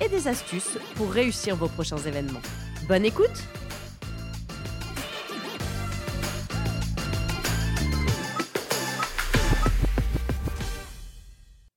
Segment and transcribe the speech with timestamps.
[0.00, 2.42] et des astuces pour réussir vos prochains événements.
[2.88, 3.44] Bonne écoute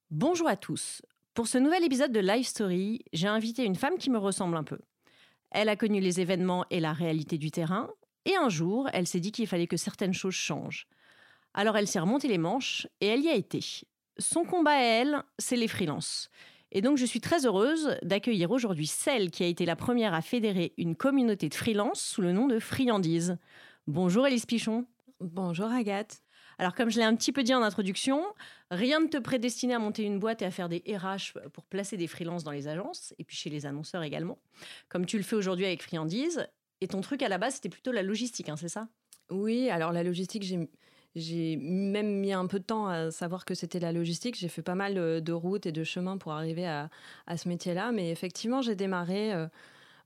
[0.10, 1.02] Bonjour à tous.
[1.34, 4.64] Pour ce nouvel épisode de Live Story, j'ai invité une femme qui me ressemble un
[4.64, 4.78] peu.
[5.50, 7.90] Elle a connu les événements et la réalité du terrain,
[8.26, 10.88] et un jour, elle s'est dit qu'il fallait que certaines choses changent.
[11.54, 13.62] Alors elle s'est remontée les manches et elle y a été.
[14.18, 16.30] Son combat à elle, c'est les freelances.
[16.74, 20.22] Et donc je suis très heureuse d'accueillir aujourd'hui celle qui a été la première à
[20.22, 23.38] fédérer une communauté de freelance sous le nom de Friandise.
[23.88, 24.86] Bonjour Elise Pichon.
[25.20, 26.24] Bonjour Agathe.
[26.58, 28.24] Alors comme je l'ai un petit peu dit en introduction,
[28.70, 31.98] rien ne te prédestinait à monter une boîte et à faire des RH pour placer
[31.98, 34.40] des freelances dans les agences et puis chez les annonceurs également,
[34.88, 36.48] comme tu le fais aujourd'hui avec Friandise.
[36.80, 38.88] Et ton truc à la base, c'était plutôt la logistique, hein, c'est ça?
[39.30, 40.70] Oui, alors la logistique, j'ai
[41.16, 44.36] j'ai même mis un peu de temps à savoir que c'était la logistique.
[44.38, 46.90] J'ai fait pas mal de routes et de chemins pour arriver à,
[47.36, 47.92] ce métier-là.
[47.92, 49.48] Mais effectivement, j'ai démarré euh,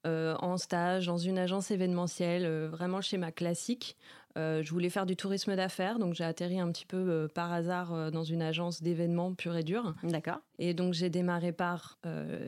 [0.05, 3.97] euh, en stage dans une agence événementielle, euh, vraiment schéma classique.
[4.37, 8.11] Euh, je voulais faire du tourisme d'affaires, donc j'ai atterri un petit peu par hasard
[8.11, 9.95] dans une agence d'événements pur et dur.
[10.03, 10.39] D'accord.
[10.59, 11.99] Et donc j'ai démarré par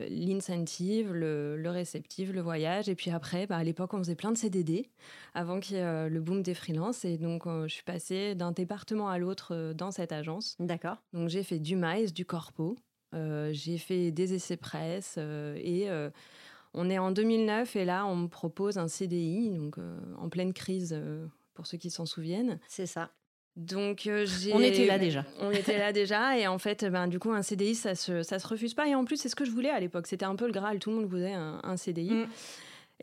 [0.08, 2.88] l'incentive, le, le, réceptif, le voyage.
[2.88, 4.88] Et puis après, bah, à l'époque, on faisait plein de CDD
[5.34, 7.04] avant qu'il y ait le boom des freelances.
[7.04, 10.56] Et donc je suis passée d'un département à l'autre dans cette agence.
[10.58, 10.96] D'accord.
[11.12, 12.76] Donc j'ai fait du maïs, du corpo.
[13.12, 15.88] j'ai fait des essais presse et
[16.74, 20.52] on est en 2009 et là, on me propose un CDI, donc euh, en pleine
[20.52, 21.26] crise, euh,
[21.58, 22.60] pour ceux qui s'en souviennent.
[22.68, 23.10] C'est ça.
[23.56, 24.24] Donc euh.
[24.52, 25.24] On était là déjà.
[25.40, 28.38] On était là déjà et en fait, ben, du coup, un CDI, ça se, ça
[28.38, 28.86] se refuse pas.
[28.86, 30.06] Et en plus, c'est ce que je voulais à l'époque.
[30.06, 32.12] C'était un peu le Graal, tout le monde voulait un, CDI.
[32.12, 32.28] Mm.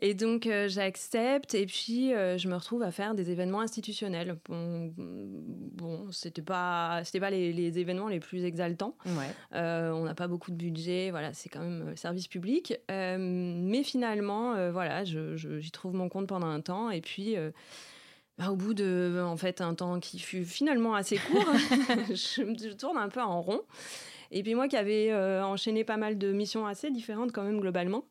[0.02, 4.36] Et donc euh, j'accepte et puis euh, je me retrouve à faire des événements institutionnels.
[4.46, 8.94] Bon, bon c'était pas c'était pas les, les, événements les plus exaltants.
[9.06, 9.30] Ouais.
[9.54, 12.74] Euh, on n'a pas beaucoup de budget, voilà, c'est quand même service public.
[12.90, 17.36] mais finalement, voilà, j'y trouve mon compte pendant un temps et puis.
[18.38, 21.46] Bah, au bout de en fait un temps qui fut finalement assez court,
[22.10, 23.62] je, tourne un peu en rond.
[24.30, 28.04] Et puis moi qui avais enchaîné pas mal de missions assez différentes quand même globalement,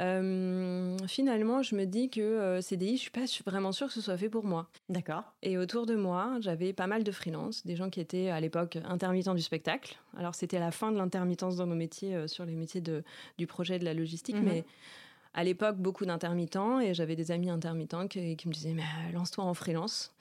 [0.00, 4.00] euh, finalement, je me dis que euh, CDI, je suis pas vraiment sûre que ce
[4.00, 4.68] soit fait pour moi.
[4.88, 5.24] D'accord.
[5.42, 8.78] Et autour de moi, j'avais pas mal de freelance, des gens qui étaient à l'époque
[8.84, 9.96] intermittents du spectacle.
[10.16, 13.02] Alors c'était la fin de l'intermittence dans nos métiers, euh, sur les métiers de,
[13.38, 14.44] du projet de la logistique, mhm.
[14.44, 14.64] mais
[15.34, 19.54] à l'époque, beaucoup d'intermittents, et j'avais des amis intermittents qui, me disaient, mais lance-toi en
[19.54, 20.12] freelance.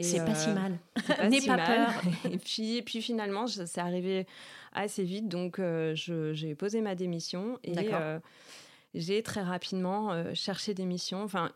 [0.00, 0.78] C'est pas si mal.
[1.28, 1.90] N'aie pas, peur.
[2.30, 4.26] et, puis, et puis finalement, c'est arrivé
[4.72, 5.60] assez vite, donc
[5.94, 7.58] j'ai posé ma démission.
[7.64, 7.74] Et,
[8.94, 11.22] j'ai très rapidement euh, cherché des missions.
[11.22, 11.50] Enfin,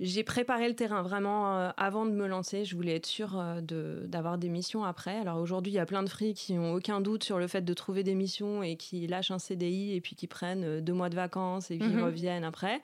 [0.00, 2.64] j'ai préparé le terrain vraiment euh, avant de me lancer.
[2.64, 5.16] Je voulais être sûre euh, d'avoir des missions après.
[5.18, 7.62] Alors aujourd'hui, il y a plein de free qui n'ont aucun doute sur le fait
[7.62, 11.10] de trouver des missions et qui lâchent un CDI et puis qui prennent deux mois
[11.10, 12.04] de vacances et qui mhm.
[12.04, 12.82] reviennent après.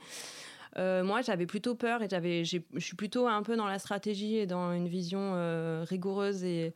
[0.77, 4.47] moi, j'avais plutôt peur et j'avais, je suis plutôt un peu dans la stratégie et
[4.47, 5.35] dans une vision
[5.85, 6.73] rigoureuse et,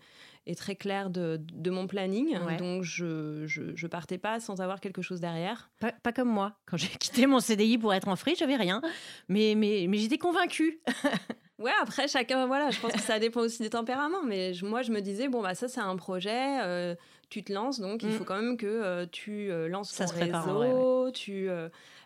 [0.47, 2.37] est très clair de, de mon planning.
[2.59, 5.71] Donc, je, je, partais pas sans avoir quelque chose derrière.
[5.79, 6.59] Pas, comme moi.
[6.67, 8.83] Quand j'ai quitté mon CDI pour être en free, j'avais rien.
[9.29, 10.81] Mais, mais, mais j'étais convaincue.
[11.59, 14.23] ouais, après, chacun, voilà, je pense que ça dépend aussi des tempéraments.
[14.25, 16.61] Mais moi, je me disais, bon, bah, ça, c'est un projet.
[16.63, 16.95] Euh,
[17.31, 18.13] tu te lances, donc il mm.
[18.13, 21.49] faut quand même que euh, tu euh, lances ça ton réseau, tu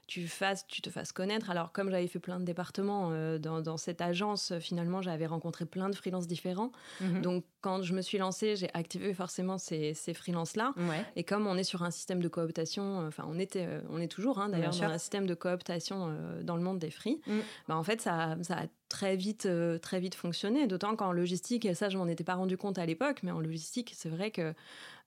[0.09, 1.51] tu, fasses, tu te fasses connaître.
[1.51, 5.91] Alors, comme j'avais fait plein de départements euh, dans, cette agence, finalement, j'avais rencontré plein
[5.91, 6.73] de freelances différents.
[7.03, 7.21] Mhm.
[7.21, 10.73] Donc, quand je me suis lancée, j'ai activé forcément ces, ces freelances-là.
[11.15, 14.00] Et comme on est sur un système de cooptation, euh, enfin, on, était, euh, on
[14.00, 17.38] est toujours hein, d'ailleurs dans un système de cooptation dans le monde des free, mm.
[17.69, 19.47] bah, en fait, ça, ça a très vite,
[19.82, 20.67] très vite fonctionné.
[20.67, 23.41] D'autant qu'en logistique, et ça, je m'en étais pas rendu compte à l'époque, mais en
[23.41, 24.55] logistique, c'est vrai que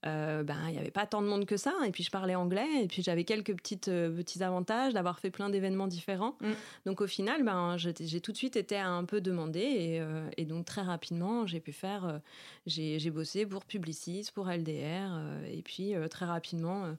[0.08, 2.34] euh, ben il n'y avait pas tant de monde que ça et puis je parlais
[2.34, 6.52] anglais et puis j'avais quelques petites euh, petits avantages d'avoir fait plein d'événements différents mm.
[6.88, 10.46] donc au final ben j'ai tout de suite été un peu demandée et, euh, et
[10.46, 12.20] donc très rapidement j'ai pu faire
[12.66, 16.96] j'ai bossé pour Publicis pour LDR et puis très rapidement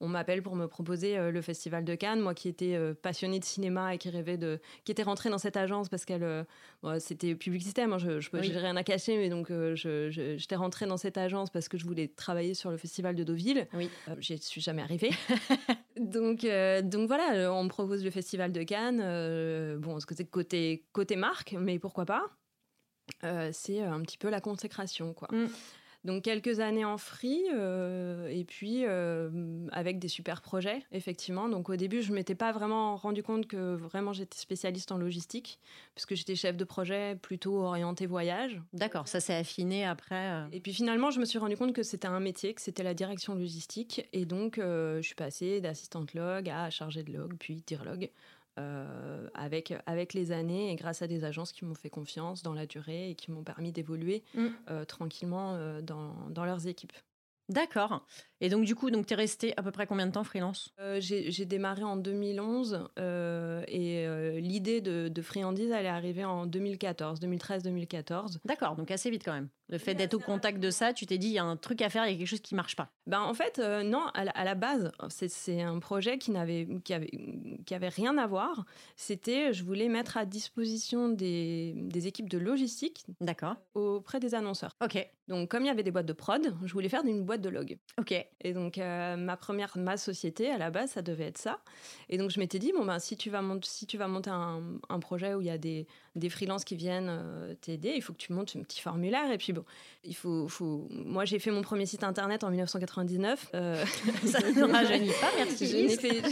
[0.00, 2.20] on m'appelle pour me proposer le festival de Cannes.
[2.20, 5.56] Moi qui étais passionnée de cinéma et qui rêvait de, qui était rentrée dans cette
[5.56, 6.46] agence parce qu'elle,
[6.98, 7.92] c'était public système.
[7.92, 11.68] Hein, je, je, j'ai rien à cacher, mais donc j'étais rentrée dans cette agence parce
[11.68, 13.68] que je voulais travailler sur le festival de Deauville.
[13.74, 13.90] Oui.
[14.18, 15.10] J'y suis jamais arrivée.
[16.00, 16.46] donc,
[16.84, 19.78] donc voilà, on me propose le festival de Cannes.
[19.78, 22.30] bon, c'est côté côté marque, mais pourquoi pas
[23.52, 25.28] C'est un petit peu la consécration, quoi.
[25.32, 25.48] Mm.
[26.04, 31.48] Donc quelques années en free euh, et puis euh, avec des super projets, effectivement.
[31.48, 35.58] Donc au début, je m'étais pas vraiment rendu compte que vraiment j'étais spécialiste en logistique,
[35.94, 38.60] puisque j'étais chef de projet plutôt orienté voyage.
[38.72, 40.30] D'accord, ça s'est affiné après.
[40.30, 40.46] Euh.
[40.52, 42.94] Et puis finalement, je me suis rendu compte que c'était un métier, que c'était la
[42.94, 44.08] direction logistique.
[44.12, 48.10] Et donc, je suis passée d'assistante log à chargée de log, puis dire log.
[48.58, 52.52] Euh, avec, avec les années et grâce à des agences qui m'ont fait confiance dans
[52.52, 54.46] la durée et qui m'ont permis d'évoluer mm.
[54.70, 56.92] euh, tranquillement euh, dans, dans, leurs équipes.
[57.48, 58.04] D'accord.
[58.40, 60.74] Et donc, du coup, tu es resté à peu près combien de temps freelance?
[60.98, 62.88] J'ai démarré en 2011
[63.68, 68.38] et l'idée de, de Friandise, elle est arrivée en 2014, 2013-2014.
[68.44, 69.48] D'accord, donc assez vite quand même.
[69.70, 71.80] Le fait d'être au contact de ça, tu t'es dit, il y a un truc
[71.80, 72.90] à faire, il y a quelque chose qui marche pas.
[73.06, 77.10] Ben, en fait, euh, non, à la, base, c'est un projet qui n'avait qui avait,
[77.64, 78.64] qui avait rien à voir.
[78.96, 83.06] C'était, je voulais mettre à disposition des, des équipes de logistique
[83.74, 84.76] auprès des annonceurs.
[84.82, 85.08] Ok.
[85.28, 87.48] Donc, comme il y avait des boîtes de prod, je voulais faire une boîte de
[87.48, 87.78] log.
[87.98, 88.12] Ok.
[88.42, 91.60] Et donc, euh, ma première, ma société, à la base, ça devait être ça.
[92.08, 94.30] Et donc, je m'étais dit, bon, ben, si tu vas, monter, si tu vas monter
[94.30, 95.86] un, un projet où il y a des,
[96.16, 99.30] des freelances qui viennent euh, t'aider, il faut que tu montes un petit formulaire.
[99.30, 99.64] Et puis, bon,
[100.04, 100.48] il faut.
[100.48, 100.88] faut...
[100.90, 103.50] Moi, j'ai fait mon premier site internet en 1999.
[103.54, 103.84] Euh,
[104.24, 105.66] ça ne rajeunit pas, merci.
[105.70, 106.22] J'ai fait,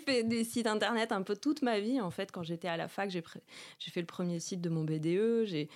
[0.00, 2.00] fait, des sites internet un peu toute ma vie.
[2.00, 5.44] En fait, quand j'étais à la fac, j'ai fait le premier site de mon BDE.
[5.44, 5.68] J'ai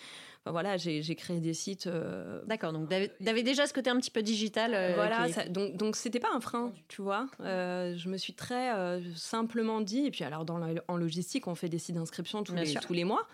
[0.50, 1.86] voilà, j'ai créé des sites.
[1.86, 4.74] Euh, D'accord, donc avais déjà ce côté un petit peu digital.
[4.74, 7.26] Euh, voilà, donc donc c'était pas un frein, tu vois.
[7.40, 8.70] Euh, je me suis très
[9.16, 12.74] simplement dit, et puis alors dans en logistique, on fait des sites d'inscription tous, les,
[12.74, 13.26] tous les mois.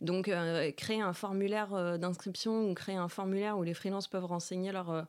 [0.00, 0.30] Donc
[0.76, 5.06] créer un formulaire d'inscription ou créer un formulaire où les freelances peuvent renseigner leur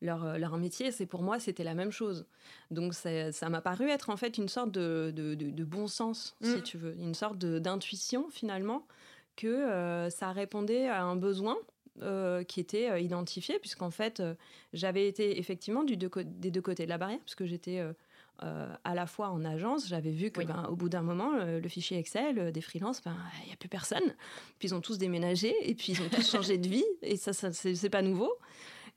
[0.00, 2.26] leur, leur, métier, c'est pour moi, c'était la même chose.
[2.72, 6.56] Donc ça m'a paru être en fait une sorte de, de, de, bon sens, si
[6.56, 6.62] mm.
[6.62, 8.84] tu veux, une sorte d'intuition finalement
[9.36, 11.56] que euh, ça répondait à un besoin
[12.00, 14.22] euh, qui était euh, identifié, puisqu'en fait,
[14.72, 17.82] j'avais été effectivement du des deux côtés de la barrière, puisque j'étais
[18.38, 21.96] à la fois en agence, j'avais vu que ben, au bout d'un moment, le fichier
[21.96, 24.16] Excel des freelances, ben, il n'y a plus personne.
[24.58, 27.32] Puis ils ont tous déménagé, et puis ils ont tous changé de vie, et ça,
[27.32, 28.32] ça c'est pas nouveau.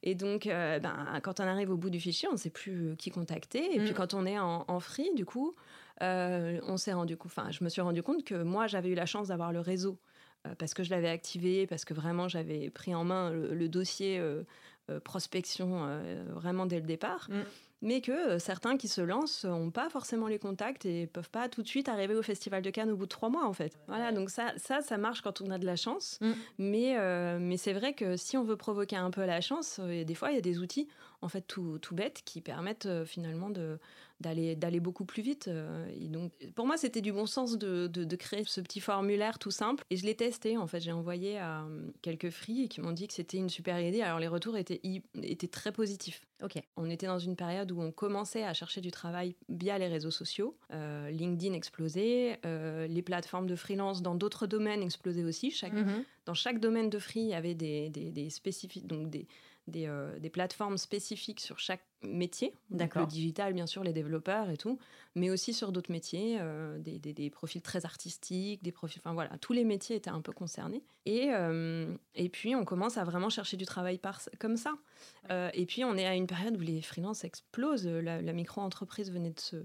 [0.02, 3.12] Et donc, ben, quand on arrive au bout du fichier, on ne sait plus qui
[3.12, 3.76] contacter.
[3.76, 3.94] Et puis, mm.
[3.94, 5.54] quand on est en, en free, du coup,
[6.02, 9.28] on s'est rendu enfin, je me suis rendu compte que moi, j'avais eu la chance
[9.28, 10.15] d'avoir le réseau euh,
[10.58, 14.44] parce que je l'avais activé, parce que vraiment j'avais pris en main le, dossier euh,
[14.90, 15.88] euh, prospection
[16.34, 17.28] vraiment dès le départ.
[17.30, 17.42] Mm.
[17.82, 21.62] Mais que certains qui se lancent n'ont pas forcément les contacts et peuvent pas tout
[21.62, 23.78] de suite arriver au Festival de Cannes au bout de trois mois en fait.
[23.88, 26.18] Voilà, donc ça, ça, ça marche quand on a de la chance.
[26.22, 26.32] Mm.
[26.58, 30.32] Mais, mais c'est vrai que si on veut provoquer un peu la chance, des fois
[30.32, 30.88] il y a des outils
[31.22, 33.78] en fait tout, tout bêtes qui permettent finalement de,
[34.22, 35.48] d'aller d'aller beaucoup plus vite.
[35.48, 39.40] Euh, et donc, pour moi, c'était du bon sens de, de, créer ce petit formulaire
[39.40, 39.84] tout simple.
[39.90, 40.58] Et je l'ai testé.
[40.58, 43.80] En fait, j'ai envoyé à euh, quelques free qui m'ont dit que c'était une super
[43.80, 44.02] idée.
[44.02, 44.82] Alors, les retours étaient,
[45.22, 46.26] étaient très positifs.
[46.44, 46.62] Ok.
[46.78, 50.12] On était dans une période où on commençait à chercher du travail via les réseaux
[50.12, 50.58] sociaux.
[50.72, 55.52] Euh, LinkedIn explosait, les plateformes de freelance dans d'autres domaines explosaient aussi.
[55.52, 56.04] Chaque, mm-hmm.
[56.26, 59.28] Dans chaque domaine de free, il y avait des, des, des spécifiques, donc des,
[59.68, 62.54] des, euh, des, plateformes spécifiques sur chaque métier.
[62.70, 63.04] D'accord.
[63.04, 64.78] Le digital, bien sûr, les développeurs et tout,
[65.16, 69.02] mais aussi sur d'autres métiers, euh, des, des, profils très artistiques, des profils.
[69.04, 70.84] Enfin voilà, tous les métiers étaient un peu concernés.
[71.06, 74.74] Et, euh, et puis, on commence à vraiment chercher du travail par, comme ça.
[75.30, 77.88] et puis, on est à une période où les freelances explosent.
[77.88, 79.56] La, micro-entreprise venait de se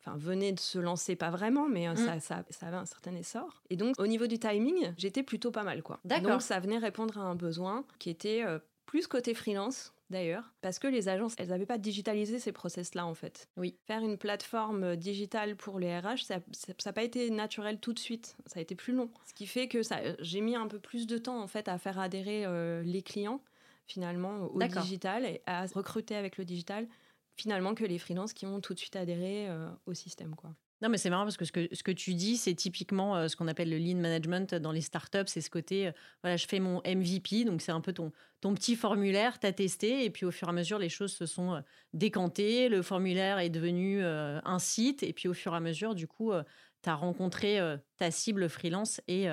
[0.00, 1.96] enfin venait de se lancer pas vraiment mais mm.
[1.96, 5.50] ça, ça, ça, avait un certain essor et donc au niveau du timing j'étais plutôt
[5.50, 8.44] pas mal quoi donc ça venait répondre à un besoin qui était
[8.88, 13.14] plus côté freelance d'ailleurs, parce que les agences, elles n'avaient pas digitalisé ces process-là en
[13.14, 13.46] fait.
[13.58, 13.76] Oui.
[13.86, 16.40] Faire une plateforme digitale pour les RH, ça
[16.86, 19.10] n'a pas été naturel tout de suite, ça a été plus long.
[19.26, 19.82] Ce qui fait que
[20.20, 23.42] j'ai mis un peu plus de temps en fait à faire adhérer euh, les clients
[23.86, 26.88] finalement au digital et à recruter avec le digital
[27.36, 30.54] finalement que les freelances qui ont tout de suite adhéré euh, au système quoi.
[30.80, 33.26] Non, mais c'est marrant parce que ce que, ce que tu dis, c'est typiquement euh,
[33.26, 35.26] ce qu'on appelle le lean management dans les startups.
[35.26, 35.92] C'est ce côté, euh,
[36.22, 39.52] voilà, je fais mon MVP, donc c'est un peu ton, ton petit formulaire, tu as
[39.52, 41.60] testé, et puis au fur et à mesure, les choses se sont euh,
[41.94, 42.68] décantées.
[42.68, 46.32] Le formulaire est devenu un site, et puis au fur et à mesure, du coup,
[46.82, 47.58] tu as rencontré
[47.96, 49.26] ta cible freelance et,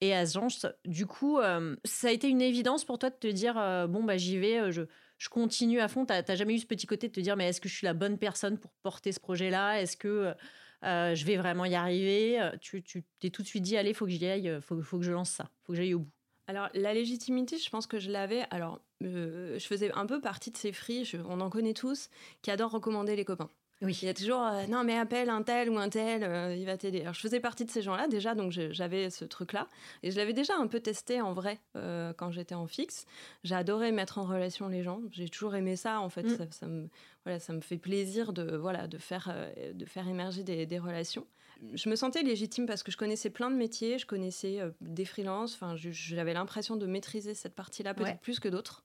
[0.00, 0.66] et agence.
[0.84, 1.38] Du coup,
[1.84, 3.54] ça a été une évidence pour toi de te dire,
[3.88, 4.82] bon, bah, j'y vais, je
[5.18, 6.04] je continue à fond.
[6.04, 7.86] Tu n'as jamais eu ce petit côté de te dire, mais est-ce que je suis
[7.86, 9.80] la bonne personne pour porter ce projet-là?
[9.80, 10.34] Est-ce que
[10.82, 12.82] je vais vraiment y arriver Tu
[13.18, 15.30] t'es tout de suite dit, allez, faut que j'y aille, faut, faut que je lance
[15.30, 16.10] ça, faut que j'aille au bout.
[16.48, 18.44] Alors, la légitimité, je pense que je l'avais.
[18.50, 22.08] Alors, je faisais un peu partie de ces fris, on en connaît tous,
[22.42, 23.50] qui adorent recommander les copains.
[23.82, 23.98] Oui.
[24.00, 26.64] Il y a toujours euh, non mais appelle un tel ou un tel, euh, il
[26.64, 27.02] va t'aider.
[27.02, 29.68] Alors je faisais partie de ces gens-là déjà, donc j'avais ce truc-là
[30.02, 33.06] et je l'avais déjà un peu testé en vrai euh, quand j'étais en fixe.
[33.44, 35.00] J'adorais mettre en relation les gens.
[35.12, 36.22] J'ai toujours aimé ça en fait.
[36.22, 36.48] Mm.
[36.50, 36.88] Ça, me
[37.24, 39.34] voilà, ça me fait plaisir de voilà de faire
[39.74, 41.26] de faire émerger des, des relations
[41.74, 45.04] je me sentais légitime parce que je connaissais plein de métiers, je connaissais euh, des
[45.04, 48.84] freelances, enfin, j'avais l'impression de maîtriser cette partie-là peut-être plus que d'autres.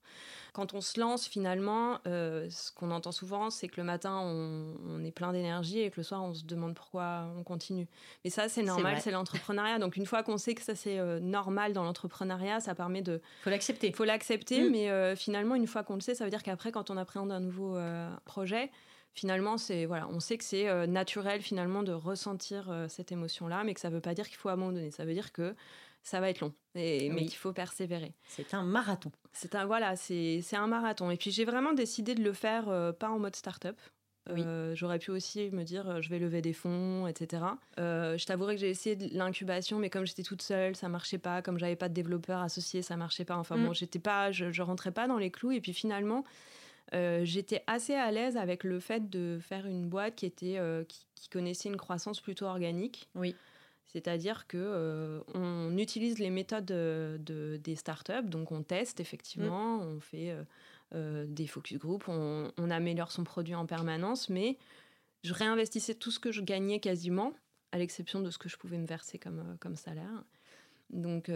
[0.53, 5.03] Quand on se lance, finalement, euh, ce qu'on entend souvent, c'est que le matin, on,
[5.05, 7.87] est plein d'énergie et que le soir, on se demande pourquoi on continue.
[8.25, 9.79] Mais ça, c'est normal, c'est l'entrepreneuriat.
[9.79, 13.21] Donc, une fois qu'on sait que ça, c'est euh, normal dans l'entrepreneuriat, ça permet de...
[13.43, 13.93] faut l'accepter.
[13.93, 14.71] faut l'accepter, mm.
[14.71, 17.39] mais finalement, une fois qu'on le sait, ça veut dire qu'après, quand on appréhende un
[17.39, 17.77] nouveau
[18.25, 18.69] projet,
[19.13, 23.63] finalement, c'est voilà, on sait que c'est euh, naturel finalement de ressentir euh, cette émotion-là,
[23.63, 24.91] mais que ça ne veut pas dire qu'il faut abandonner.
[24.91, 25.55] Ça veut dire que
[26.03, 28.13] ça va être long, et, mais qu'il faut persévérer.
[28.25, 29.11] C'est un marathon.
[29.33, 31.11] C'est un voilà, c'est un marathon.
[31.11, 33.77] Et puis j'ai vraiment décidé de le faire euh, pas en mode start-up.
[34.73, 37.43] J'aurais pu aussi me dire je vais lever des fonds, etc.
[37.77, 41.41] je t'avouerai que j'ai essayé l'incubation, mais comme j'étais toute seule, ça marchait pas.
[41.41, 43.35] Comme j'avais pas de développeur associé, ça marchait pas.
[43.35, 43.65] Enfin mm.
[43.65, 45.51] bon, j'étais pas, je, je rentrais pas dans les clous.
[45.51, 46.23] Et puis finalement,
[46.93, 50.83] euh, j'étais assez à l'aise avec le fait de faire une boîte qui, était, euh,
[50.83, 53.09] qui, connaissait une croissance plutôt organique.
[53.15, 53.35] Oui.
[53.85, 59.81] C'est-à-dire que euh, on utilise les méthodes de, des startups, donc on teste effectivement, mm.
[59.81, 60.35] on fait
[60.93, 64.57] des focus group, on, on, améliore son produit en permanence, mais
[65.23, 67.33] je réinvestissais tout ce que je gagnais quasiment,
[67.71, 70.23] à l'exception de ce que je pouvais me verser comme, comme salaire.
[70.89, 71.31] Donc,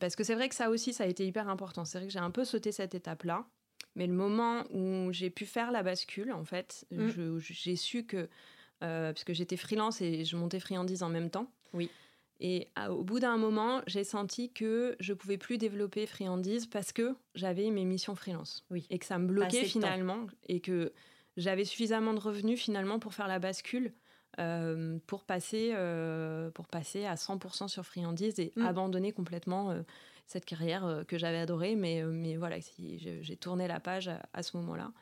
[0.00, 1.84] parce que c'est vrai que ça aussi, ça a été hyper important.
[1.84, 3.46] C'est vrai que j'ai un peu sauté cette étape-là.
[3.96, 7.38] Mais le moment où j'ai pu faire la bascule, en fait, mm.
[7.38, 8.28] j'ai su que,
[8.82, 11.50] euh, puisque j'étais freelance et je montais friandise en même temps.
[11.72, 11.90] Oui.
[12.40, 17.16] Et au bout d'un moment, j'ai senti que je pouvais plus développer friandise parce que
[17.34, 18.64] j'avais mes missions freelance.
[18.70, 18.86] Oui.
[18.90, 20.92] Et que ça me bloquait finalement et que
[21.36, 23.92] j'avais suffisamment de revenus finalement pour faire la bascule.
[24.38, 28.66] Euh, pour, passer, euh, pour passer à 100% sur friandise et mm.
[28.66, 29.74] abandonner complètement
[30.28, 31.74] cette carrière euh, que j'avais adorée.
[31.74, 34.92] Mais, euh, mais voilà, j'ai tourné la page à, ce moment-là.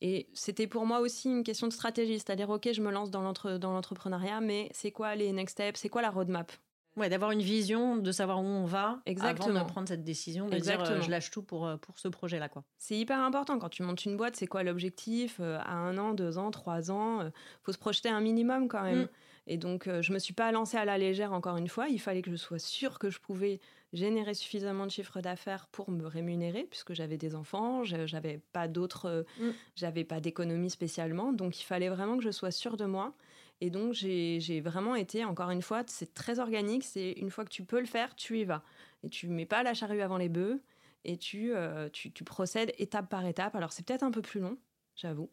[0.00, 3.22] Et c'était pour moi aussi une question de stratégie, c'est-à-dire, OK, je me lance dans
[3.22, 6.50] l'entrepreneuriat, mais c'est quoi les next steps C'est quoi la roadmap?
[6.96, 9.48] Ouais, d'avoir une vision, de savoir où on va Exactement.
[9.48, 12.48] avant de prendre cette décision, de dire euh, je lâche tout pour, pour ce projet-là.
[12.48, 12.64] quoi.
[12.78, 16.36] C'est hyper important quand tu montes une boîte, c'est quoi l'objectif À un an, deux
[16.36, 19.02] ans, trois ans, il faut se projeter un minimum quand même.
[19.02, 19.08] Mm.
[19.46, 21.88] Et donc, je me suis pas lancée à la légère encore une fois.
[21.88, 23.60] Il fallait que je sois sûre que je pouvais
[23.92, 29.26] générer suffisamment de chiffre d'affaires pour me rémunérer puisque j'avais des enfants, j'avais pas d'autres,
[29.38, 29.50] mm.
[29.76, 33.14] j'avais pas d'économie spécialement, donc il fallait vraiment que je sois sûre de moi.
[33.60, 37.50] Et donc j'ai vraiment été, encore une fois, c'est très organique, c'est une fois que
[37.50, 38.62] tu peux le faire, tu y vas.
[39.04, 40.60] Et tu mets pas la charrue avant les bœufs
[41.04, 43.54] et tu, euh, tu, tu procèdes étape par étape.
[43.54, 44.56] Alors c'est peut-être un peu plus long,
[44.96, 45.30] j'avoue.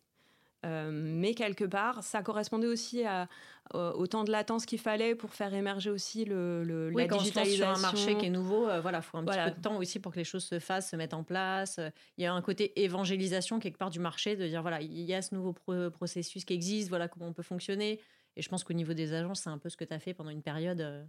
[0.66, 3.28] Euh, mais quelque part, ça correspondait aussi à,
[3.74, 7.75] au temps de latence qu'il fallait pour faire émerger aussi le, le la digitalisation.
[7.75, 9.78] sur un marché qui est nouveau, il euh, voilà, faut un petit peu de temps
[9.78, 11.80] aussi pour que les choses se fassent, se mettent en place.
[12.18, 15.13] Il y a un côté évangélisation quelque part du marché, de dire voilà, il y
[15.13, 15.54] a ce nouveau
[15.92, 18.01] processus qui existe, voilà comment on peut fonctionner.
[18.36, 20.13] Et je pense qu'au niveau des agences, c'est un peu ce que tu as fait
[20.13, 20.81] pendant une période.
[20.81, 21.03] Euh.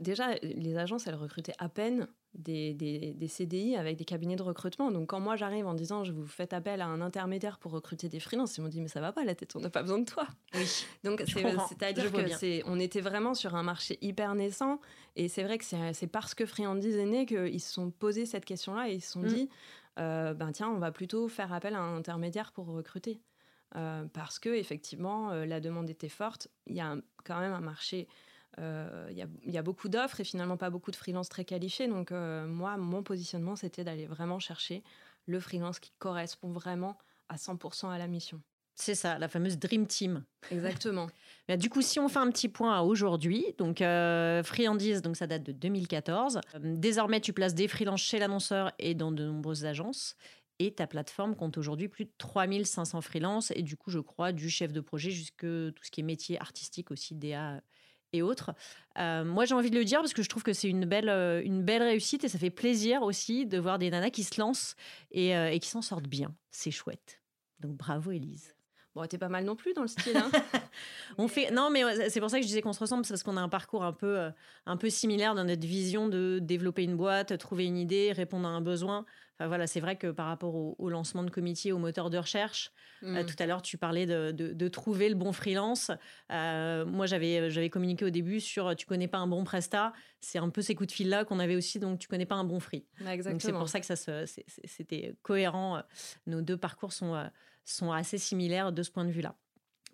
[0.00, 4.42] Déjà, les agences, elles recrutaient à peine des, des, des, CDI avec des cabinets de
[4.42, 4.90] recrutement.
[4.90, 8.08] Donc, quand moi j'arrive en disant je vous faites appel à un intermédiaire pour recruter
[8.08, 9.98] des freelances, ils m'ont dit mais ça va pas la tête, on n'a pas besoin
[9.98, 10.26] de toi.
[10.54, 10.86] Oui.
[11.04, 14.80] Donc, c'est-à-dire que c'est, on était vraiment sur un marché hyper naissant.
[15.14, 18.44] Et c'est vrai que c'est, parce que Friandise est né qu'ils se sont posé cette
[18.44, 19.28] question-là et ils se sont mm.
[19.28, 19.48] dit
[19.98, 23.20] euh, ben tiens, on va plutôt faire appel à un intermédiaire pour recruter.
[23.74, 26.48] Euh, parce que effectivement euh, la demande était forte.
[26.66, 28.06] Il y a quand même un marché,
[28.58, 31.88] euh, il, y a, beaucoup d'offres et finalement pas beaucoup de freelance très qualifiés.
[31.88, 34.82] Donc moi, mon positionnement, c'était d'aller vraiment chercher
[35.26, 36.96] le freelance qui correspond vraiment
[37.28, 38.40] à 100% à la mission.
[38.78, 40.22] C'est ça, la fameuse Dream Team.
[40.50, 41.08] Exactement.
[41.48, 45.16] Bah, du coup, si on fait un petit point à aujourd'hui, donc euh, Friandise, donc
[45.16, 46.40] ça date de 2014.
[46.60, 50.16] désormais, tu places des freelances chez l'annonceur et dans de nombreuses agences.
[50.58, 54.48] Et ta plateforme compte aujourd'hui plus de 3500 freelances et du coup, je crois, du
[54.48, 57.60] chef de projet jusque tout ce qui est métier artistique aussi, DA
[58.12, 58.54] et autres.
[58.98, 61.08] Euh, moi, j'ai envie de le dire parce que je trouve que c'est une belle,
[61.08, 64.40] euh, une belle réussite et ça fait plaisir aussi de voir des nanas qui se
[64.40, 64.76] lancent
[65.10, 66.34] et, euh, et qui s'en sortent bien.
[66.50, 67.20] C'est chouette.
[67.60, 68.55] Donc bravo, Elise.
[68.96, 70.16] Bon, t'es pas mal non plus dans le style.
[70.16, 70.30] Hein.
[71.18, 73.36] on fait non, mais c'est pour ça que je disais qu'on se ressemble, parce qu'on
[73.36, 74.30] a un parcours un peu, euh,
[74.64, 78.52] un peu similaire dans notre vision de développer une boîte, trouver une idée, répondre à
[78.52, 79.04] un besoin.
[79.34, 82.72] Enfin, voilà, c'est vrai que par rapport au, lancement de Committee, au moteur de recherche,
[83.02, 83.26] euh, mm.
[83.26, 85.90] tout à l'heure tu parlais de, de, trouver le bon freelance.
[86.32, 89.92] Euh, moi, j'avais j'avais communiqué au début sur tu connais pas un bon presta.
[90.22, 92.36] C'est un peu ces coups de fil là qu'on avait aussi, donc tu connais pas
[92.36, 92.86] un bon free.
[93.30, 94.24] Donc c'est pour ça que ça
[94.64, 95.82] c'était cohérent.
[96.26, 97.14] Nos deux parcours sont
[97.66, 99.34] sont assez similaires de ce point de vue-là.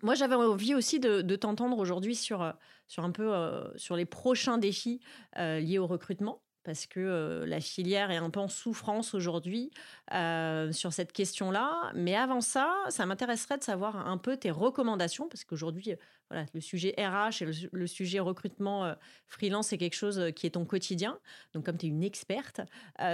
[0.01, 2.51] Moi, j'avais envie aussi de, t'entendre aujourd'hui sur, euh,
[2.87, 4.99] sur un peu euh, sur les prochains défis
[5.37, 9.71] euh, liés au recrutement parce que la filière est un peu en souffrance aujourd'hui
[10.11, 11.91] sur cette question-là.
[11.95, 15.95] Mais avant ça, ça m'intéresserait de savoir un peu tes recommandations, parce qu'aujourd'hui,
[16.29, 18.95] voilà, le sujet RH et le, sujet recrutement
[19.27, 21.19] freelance, c'est quelque chose qui est ton quotidien.
[21.53, 22.61] Donc, comme tu es une experte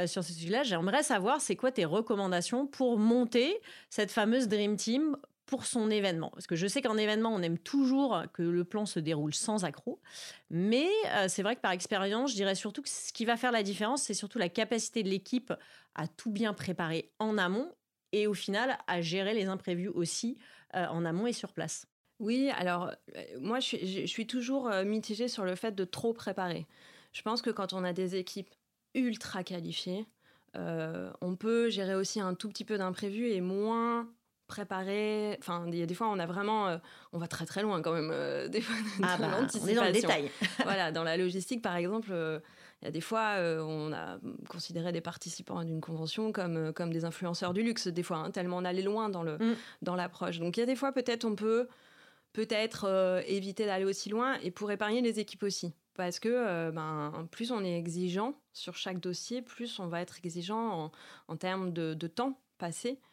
[0.05, 5.17] sur ce sujet-là, j'aimerais savoir, c'est quoi tes recommandations pour monter cette fameuse Dream Team
[5.49, 6.29] pour son événement.
[6.29, 9.65] Parce que je sais qu'en événement, on aime toujours que le plan se déroule sans
[9.65, 9.99] accroc.
[10.51, 13.51] Mais euh, c'est vrai que par expérience, je dirais surtout que ce qui va faire
[13.51, 15.51] la différence, c'est surtout la capacité de l'équipe
[15.95, 17.73] à tout bien préparer en amont
[18.11, 20.37] et au final à gérer les imprévus aussi
[20.75, 21.87] euh, en amont et sur place.
[22.19, 26.67] Oui, alors euh, moi je suis, toujours mitigée sur le fait de trop préparer.
[27.11, 28.53] Je pense que quand on a des équipes
[28.93, 30.05] ultra qualifiées,
[30.53, 34.07] on peut gérer aussi un tout petit peu d'imprévus et moins
[34.49, 35.37] préparer.
[35.39, 36.77] Enfin, il y a des fois, on a vraiment, euh,
[37.13, 38.09] on va très très loin quand même.
[38.11, 39.29] Euh, des fois, ah bah,
[39.61, 40.29] on est dans le détail.
[40.63, 42.39] voilà, dans la logistique, par exemple, euh,
[42.81, 47.03] il y a des fois, on a considéré des participants d'une convention comme comme des
[47.03, 47.87] influenceurs du luxe.
[47.87, 49.55] Des fois, hein, tellement on allait loin dans le mm.
[49.81, 50.39] dans l'approche.
[50.39, 51.67] Donc, il y a des fois, peut-être, on peut
[52.31, 55.73] peut-être éviter d'aller aussi loin et pour épargner les équipes aussi.
[55.95, 60.85] Parce que ben, plus on est exigeant sur chaque dossier, plus on va être exigeant
[60.85, 60.91] en,
[61.27, 62.39] en termes de, de temps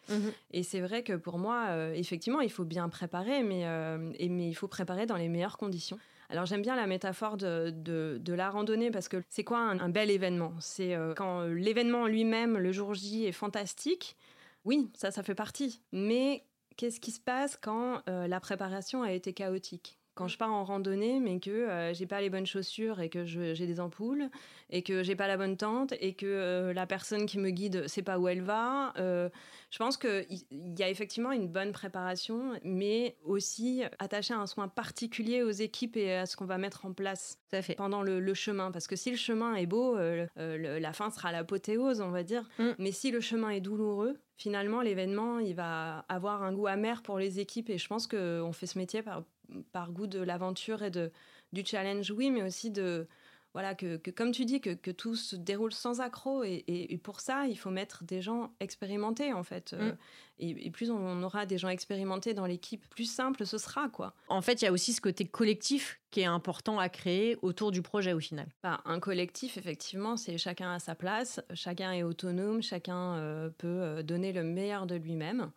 [0.08, 0.32] Mhm.
[0.52, 4.48] Et c'est vrai que pour moi, euh, effectivement, il faut bien préparer, mais, euh, mais
[4.48, 5.98] il faut préparer dans les meilleures conditions.
[6.28, 10.10] Alors j'aime bien la métaphore de, de, la randonnée parce que c'est quoi un, bel
[10.10, 10.52] événement?
[10.58, 14.16] C'est euh, quand l'événement lui-même, le jour J, est fantastique.
[14.64, 15.80] Oui, ça, ça fait partie.
[15.92, 16.44] Mais
[16.76, 19.98] qu'est-ce qui se passe quand la préparation a été chaotique?
[20.16, 23.26] Quand je pars en randonnée, mais que euh, j'ai pas les bonnes chaussures et que
[23.26, 24.30] j'ai des ampoules
[24.70, 27.86] et que j'ai pas la bonne tente et que euh, la personne qui me guide
[27.86, 29.28] sait pas où elle va, euh,
[29.70, 35.42] je pense qu'il y a effectivement une bonne préparation, mais aussi attacher un soin particulier
[35.42, 37.38] aux équipes et à ce qu'on va mettre en place
[37.76, 38.70] pendant le, chemin.
[38.70, 39.98] Parce que si le chemin est beau,
[40.36, 42.48] la fin sera l'apothéose, on va dire.
[42.58, 42.70] Mm.
[42.78, 47.18] Mais si le chemin est douloureux, finalement, l'événement, il va avoir un goût amer pour
[47.18, 47.70] les équipes.
[47.70, 49.24] Et je pense qu'on fait ce métier par,
[49.72, 51.10] par goût de l'aventure et de,
[51.52, 53.06] du challenge, oui, mais aussi de,
[53.56, 56.44] voilà, que, comme tu dis, que, tout se déroule sans accroc.
[56.44, 59.72] Et, pour ça, il faut mettre des gens expérimentés, en fait.
[59.72, 59.96] Euh, mm.
[60.40, 64.12] et, plus on aura des gens expérimentés dans l'équipe, plus simple ce sera, quoi.
[64.28, 67.70] En fait, il y a aussi ce côté collectif qui est important à créer autour
[67.70, 68.46] du projet, au final.
[68.62, 73.68] Bah, un collectif, effectivement, c'est chacun à sa place, chacun est autonome, chacun euh, peut
[73.68, 75.50] euh, donner le meilleur de lui-même.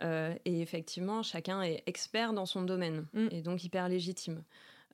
[0.00, 3.28] et effectivement, chacun est expert dans son domaine mm.
[3.30, 4.42] et donc hyper légitime.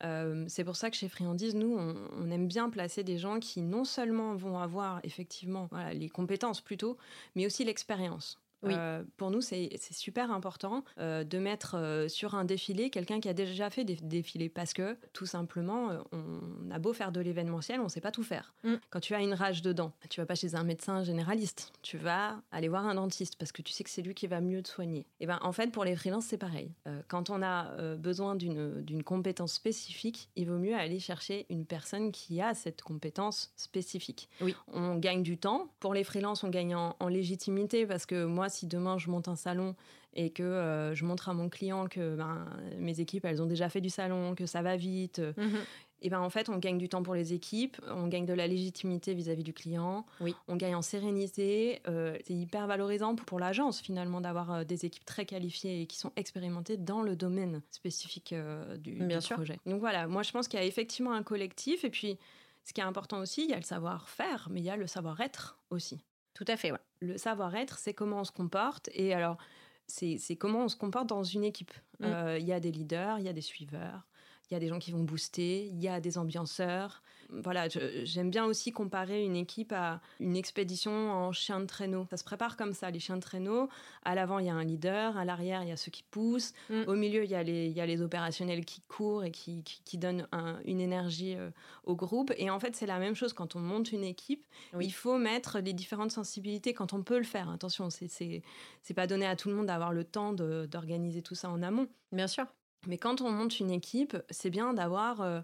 [0.02, 3.62] Euh, c'est pour ça que chez Friandise, nous, on, aime bien placer des gens qui
[3.62, 6.96] non seulement vont avoir effectivement les compétences plutôt,
[7.34, 8.38] mais aussi l'expérience.
[8.62, 8.74] Oui.
[8.76, 13.28] Euh, pour nous, c'est super important euh, de mettre euh, sur un défilé quelqu'un qui
[13.28, 17.80] a déjà fait des défilés parce que tout simplement, on a beau faire de l'événementiel,
[17.80, 18.54] on ne sait pas tout faire.
[18.64, 18.74] Mm.
[18.90, 22.40] Quand tu as une rage dedans, tu vas pas chez un médecin généraliste, tu vas
[22.52, 24.68] aller voir un dentiste parce que tu sais que c'est lui qui va mieux te
[24.68, 25.06] soigner.
[25.20, 26.72] Et ben en fait, pour les freelances, c'est pareil.
[27.08, 32.40] quand on a besoin d'une compétence spécifique, il vaut mieux aller chercher une personne qui
[32.40, 34.28] a cette compétence spécifique.
[34.40, 34.54] Oui.
[34.68, 35.70] On gagne du temps.
[35.80, 39.28] Pour les freelances, on gagne en, en légitimité parce que moi, si demain je monte
[39.28, 39.74] un salon
[40.14, 42.46] et que euh, je montre à mon client que ben,
[42.78, 45.60] mes équipes, elles ont déjà fait du salon, que ça va vite, euh, mhm.
[46.02, 48.48] et ben en fait, on gagne du temps pour les équipes, on gagne de la
[48.48, 50.34] légitimité vis-à-vis du client, oui.
[50.48, 51.80] on gagne en sérénité.
[51.86, 56.12] Euh, c'est hyper valorisant pour, l'agence finalement d'avoir des équipes très qualifiées et qui sont
[56.16, 58.34] expérimentées dans le domaine spécifique
[58.78, 59.36] du, Bien sûr.
[59.36, 59.58] projet.
[59.64, 62.18] Donc voilà, moi je pense qu'il y a effectivement un collectif et puis
[62.64, 64.86] ce qui est important aussi, il y a le savoir-faire, mais il y a le
[64.86, 66.00] savoir-être aussi.
[66.34, 66.78] Tout à fait, ouais.
[67.00, 68.88] Le savoir-être, c'est comment on se comporte.
[68.92, 69.38] Et alors,
[69.86, 71.72] c'est comment on se comporte dans une équipe.
[71.98, 72.04] Mm.
[72.04, 74.06] Euh, il y a des leaders, il y a des suiveurs,
[74.50, 77.02] il y a des gens qui vont booster, il y a des ambianceurs.
[77.32, 77.68] Voilà,
[78.04, 82.06] j'aime bien aussi comparer une équipe à une expédition en chien de traîneau.
[82.10, 83.68] Ça se prépare comme ça, les chiens de traîneau.
[84.04, 86.52] À l'avant, il y a un leader, à l'arrière, il y a ceux qui poussent.
[86.68, 86.82] Mm.
[86.86, 89.62] Au milieu, il y, a les, il y a les opérationnels qui courent et qui,
[89.62, 90.26] qui, donnent
[90.64, 91.50] une énergie euh,
[91.84, 92.32] au groupe.
[92.36, 94.46] Et en fait, c'est la même chose quand on monte une équipe.
[94.80, 97.50] Il faut mettre les différentes sensibilités quand on peut le faire.
[97.50, 101.62] Attention, c'est pas donné à tout le monde d'avoir le temps d'organiser tout ça en
[101.62, 101.88] amont.
[102.12, 102.46] Bien sûr.
[102.86, 105.40] Mais quand on monte une équipe, c'est bien d'avoir, euh,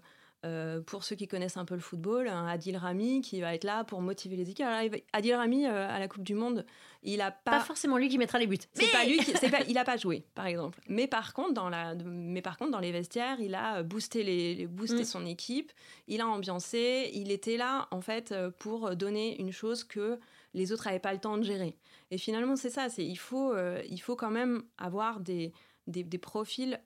[0.47, 3.63] euh, pour ceux qui connaissent un peu le football, un Adil Rami qui va être
[3.63, 4.65] là pour motiver les équipes.
[5.13, 6.65] Adil Rami, euh, à la Coupe du Monde,
[7.03, 7.51] il a pas...
[7.51, 8.57] Pas forcément lui qui mettra les buts.
[8.73, 9.33] C'est pas lui qui...
[9.33, 10.79] Pas, il a pas joué, par exemple.
[10.87, 14.67] Mais par contre, dans, la, mais par contre, dans les vestiaires, il a boosté, les,
[14.67, 15.05] boosté mm.
[15.05, 15.71] son équipe,
[16.07, 20.19] il a ambiancé, il était là, en fait, pour donner une chose que
[20.53, 21.77] les autres n'avaient pas le temps de gérer.
[22.09, 23.53] Et finalement, c'est ça, c'est il faut,
[23.89, 25.51] il faut quand même avoir des,
[25.87, 26.79] des, des profils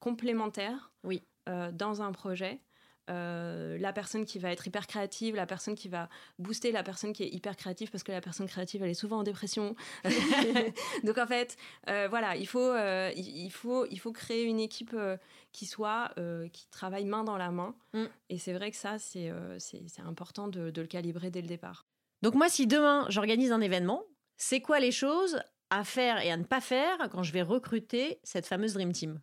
[0.00, 1.22] complémentaires oui.
[1.46, 2.58] Euh, dans un projet.
[3.10, 7.12] Euh, la personne qui va être hyper créative, la personne qui va booster la personne
[7.12, 9.76] qui est hyper créative parce que la personne créative elle est souvent en dépression.
[11.04, 11.56] Donc en fait,
[11.90, 12.74] euh, voilà, il faut,
[13.16, 14.96] il, faut, il faut créer une équipe
[15.52, 16.14] qui soit,
[16.52, 17.74] qui travaille main dans la main.
[17.92, 18.04] Mm.
[18.30, 21.86] Et c'est vrai que ça, c'est c'est important de, de le calibrer dès le départ.
[22.22, 24.02] Donc moi, si demain j'organise un événement,
[24.36, 25.40] c'est quoi les choses
[25.70, 29.20] à faire et à ne pas faire quand je vais recruter cette fameuse Dream Team?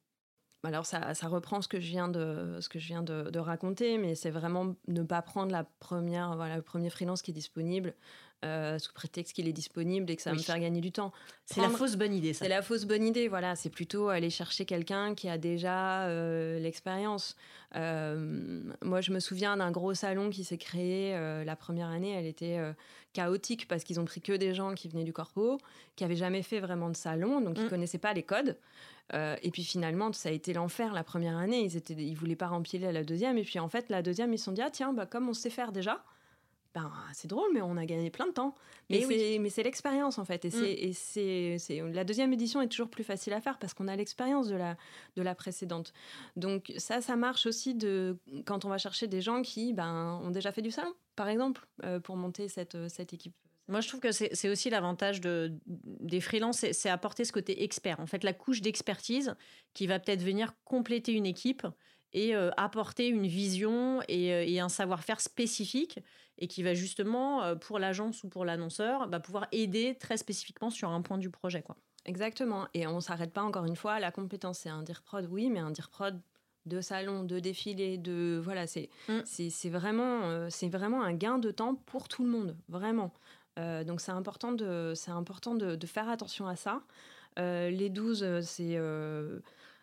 [0.63, 4.15] Alors ça, reprend ce que je viens de, ce que je viens de, raconter, mais
[4.15, 7.95] c'est vraiment ne pas prendre la première, voilà, le premier freelance qui est disponible
[8.44, 11.12] euh, sous prétexte qu'il est disponible et que ça va me faire gagner du temps.
[11.46, 12.46] C'est la fausse bonne idée, ça.
[12.46, 13.56] C'est la fausse bonne idée, voilà.
[13.56, 17.36] C'est plutôt aller chercher quelqu'un qui a déjà euh, l'expérience.
[17.76, 21.14] Euh, moi, je me souviens d'un gros salon qui s'est créé
[21.46, 22.12] la première année.
[22.12, 22.60] Elle était
[23.14, 25.60] chaotique parce qu'ils ont pris que des gens qui venaient du corpo,
[25.96, 27.70] qui avaient jamais fait vraiment de salon, donc ils mm.
[27.70, 28.58] connaissaient pas les codes.
[29.14, 31.64] Euh, et puis finalement, ça a été l'enfer la première année.
[31.64, 33.38] Ils étaient, ils voulaient pas remplir la deuxième.
[33.38, 35.34] Et puis en fait, la deuxième, ils se sont dit ah tiens, bah, comme on
[35.34, 36.04] sait faire déjà,
[36.74, 38.56] ben c'est drôle, mais on a gagné plein de temps.
[38.90, 40.46] Mais c'est, mais c'est l'expérience en fait.
[40.46, 40.94] Et, c'est, mm.
[40.94, 44.48] c'est, c'est, la deuxième édition est toujours plus facile à faire parce qu'on a l'expérience
[44.48, 44.78] de la,
[45.16, 45.94] de la précédente.
[46.36, 50.32] Donc ça, ça marche aussi de quand on va chercher des gens qui ben, ont
[50.32, 53.36] déjà fait du salon, par exemple, euh, pour monter cette, cette équipe.
[53.68, 58.02] Moi, je trouve que c'est aussi l'avantage de, des freelances, c'est apporter ce côté expert.
[58.02, 59.34] En fait, la couche d'expertise
[59.74, 61.66] qui va peut-être venir compléter une équipe
[62.13, 66.00] et euh, apporter une vision et, euh, un savoir-faire spécifique
[66.38, 70.69] et qui va justement, euh, pour l'agence ou pour l'annonceur, bah, pouvoir aider très spécifiquement
[70.69, 71.62] sur un point du projet.
[71.62, 71.78] Quoi.
[72.06, 72.67] Exactement.
[72.74, 74.60] Et on ne s'arrête pas encore une fois à la compétence.
[74.60, 76.19] C'est un dire prod, oui, mais un dire prod
[76.67, 79.21] de salon, de défilé, de voilà, c'est mm.
[79.26, 83.12] c'est vraiment c'est vraiment un gain de temps pour tout le monde, vraiment.
[83.60, 86.82] Euh, donc c'est important, de, important de, faire attention à ça.
[87.39, 88.80] Euh, les 12, euh, c'est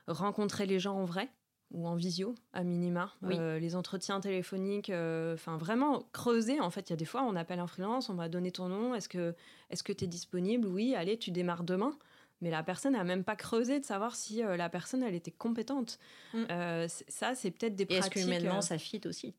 [0.06, 1.28] rencontrer les gens en vrai
[1.70, 6.61] ou en visio à minima, les entretiens téléphoniques, enfin vraiment creuser.
[6.61, 8.68] En fait, il y a des fois, on appelle un freelance, on va donner ton
[8.68, 9.35] nom, est-ce que
[9.70, 10.66] est-ce que tu es disponible?
[10.66, 11.92] Oui, allez, tu démarres demain
[12.40, 15.33] mais la personne n'a même pas creusé de savoir si euh, la personne elle était
[15.33, 15.98] compétente.
[16.35, 16.44] Mm.
[16.50, 18.16] Euh, ça, c'est peut-être des pratiques.
[18.16, 19.35] Est-ce que maintenant ça fit aussi?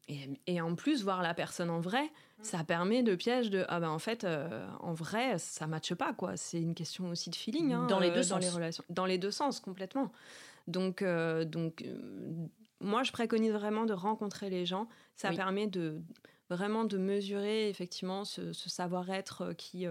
[0.47, 2.43] et, en plus, voir la personne en vrai, mm.
[2.43, 6.13] ça permet de piège de ah ben en fait, euh, en vrai, ça matche pas
[6.13, 6.35] quoi.
[6.35, 7.73] C'est une question aussi de feeling.
[7.73, 8.31] Hein, dans les deux sens.
[8.31, 10.11] Dans les relations, dans les deux sens complètement.
[10.69, 11.03] Donc
[11.45, 11.83] donc
[12.81, 14.87] moi, je préconise vraiment de rencontrer les gens.
[15.15, 16.01] Ça permet de
[16.49, 19.85] vraiment de mesurer effectivement ce, savoir-être qui,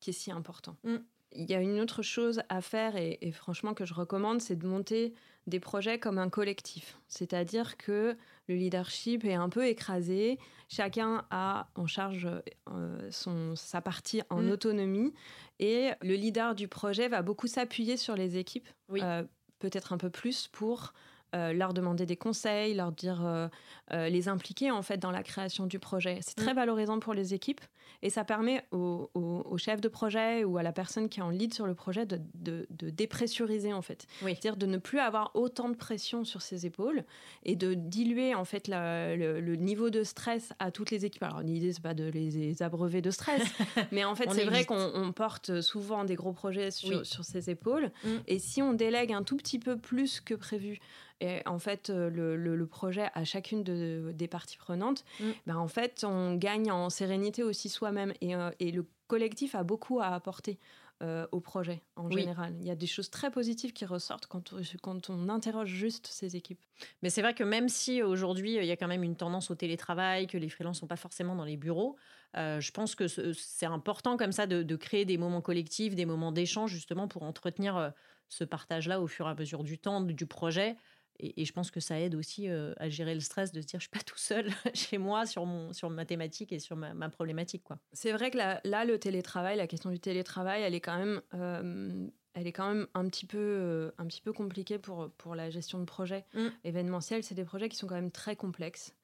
[0.00, 0.76] qui est si important.
[0.84, 0.96] Mm.
[1.34, 4.66] Il y a une autre chose à faire et, franchement que je recommande, c'est de
[4.66, 5.14] monter
[5.46, 6.98] des projets comme un collectif.
[7.08, 8.16] C'est-à-dire que
[8.48, 12.28] le leadership est un peu écrasé, chacun a en charge
[12.70, 14.50] euh, son, sa partie en mm.
[14.50, 15.14] autonomie
[15.58, 19.24] et le leader du projet va beaucoup s'appuyer sur les équipes, euh,
[19.62, 20.92] peut-être un peu plus pour
[21.34, 23.48] euh, leur demander des conseils, leur dire, euh,
[23.94, 26.18] euh, les impliquer en fait dans la création du projet.
[26.20, 26.56] C'est très mm.
[26.56, 27.62] valorisant pour les équipes
[28.02, 29.08] et ça permet au,
[29.56, 32.20] chef de projet ou à la personne qui est en lead sur le projet de,
[32.34, 37.04] de, dépressuriser en fait, c'est-à-dire de ne plus avoir autant de pression sur ses épaules
[37.44, 41.22] et de diluer en fait le, niveau de stress à toutes les équipes.
[41.22, 43.42] Alors l'idée c'est pas de les abreuver de stress,
[43.92, 47.90] mais en fait c'est vrai qu'on porte souvent des gros projets sur, sur ses épaules
[48.04, 48.08] mm.
[48.26, 50.80] et si on délègue un tout petit peu plus que prévu
[51.20, 55.24] et en fait, euh, le, projet à chacune des parties prenantes, mm.
[55.46, 58.12] ben, en fait, on gagne en sérénité aussi soi-même.
[58.20, 60.58] Et, euh, le collectif a beaucoup à apporter
[61.02, 62.54] euh, au projet en général.
[62.60, 66.36] Il y a des choses très positives qui ressortent quand, quand on interroge juste ces
[66.36, 66.60] équipes.
[67.02, 69.54] Mais c'est vrai que même si aujourd'hui il y a quand même une tendance au
[69.54, 71.96] télétravail, que les freelances sont pas forcément dans les bureaux,
[72.34, 76.32] je pense que c'est important comme ça de, de, créer des moments collectifs, des moments
[76.32, 77.92] d'échange justement pour entretenir
[78.32, 80.76] ce partage-là au fur et à mesure du temps du projet.
[81.18, 83.84] Et, je pense que ça aide aussi à gérer le stress de se dire je
[83.84, 87.62] suis pas tout seul chez moi sur, mon, sur ma thématique et sur ma, problématique.
[87.64, 87.78] quoi.
[87.92, 92.10] C'est vrai que là, là, le télétravail, la question du télétravail, elle est quand même
[92.34, 95.50] elle est quand même un petit peu, euh, un petit peu compliquée pour, pour la
[95.50, 96.46] gestion de projets mm.
[96.64, 97.22] événementiels.
[97.22, 98.94] C'est des projets qui sont quand même très complexes.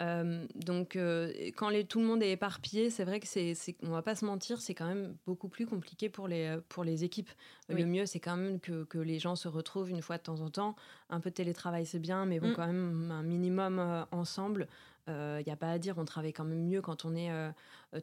[0.00, 3.90] Euh, donc, euh, quand les, tout le monde est éparpillé, c'est vrai que c'est, on
[3.90, 7.30] va pas se mentir, c'est quand même beaucoup plus compliqué pour les, pour les équipes.
[7.68, 10.40] Le mieux, c'est quand même que, que, les gens se retrouvent une fois de temps
[10.40, 10.76] en temps.
[11.10, 12.54] Un peu de télétravail, c'est bien, mais vont mm.
[12.54, 14.68] quand même un minimum ensemble.
[15.08, 17.30] Il n'y a pas à dire, on travaille quand même mieux quand on est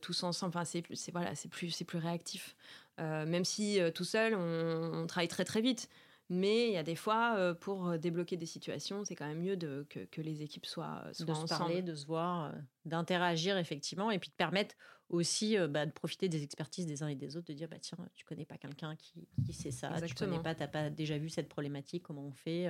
[0.01, 0.49] tous ensemble.
[0.49, 2.55] Enfin, c'est, c'est, voilà, c'est, plus, c'est plus réactif.
[2.99, 5.89] Euh, même si euh, tout seul, on, travaille très très vite.
[6.29, 9.57] Mais il y a des fois, euh, pour débloquer des situations, c'est quand même mieux
[9.57, 12.53] de, que, les équipes soient, soient de se parler, de se voir,
[12.85, 14.75] d'interagir effectivement, et puis de permettre
[15.09, 17.97] aussi bah, de profiter des expertises des uns et des autres, de dire bah tiens,
[18.13, 21.29] tu connais pas quelqu'un qui, qui sait ça, tu connais pas, t'as pas déjà vu
[21.29, 22.69] cette problématique, comment on fait.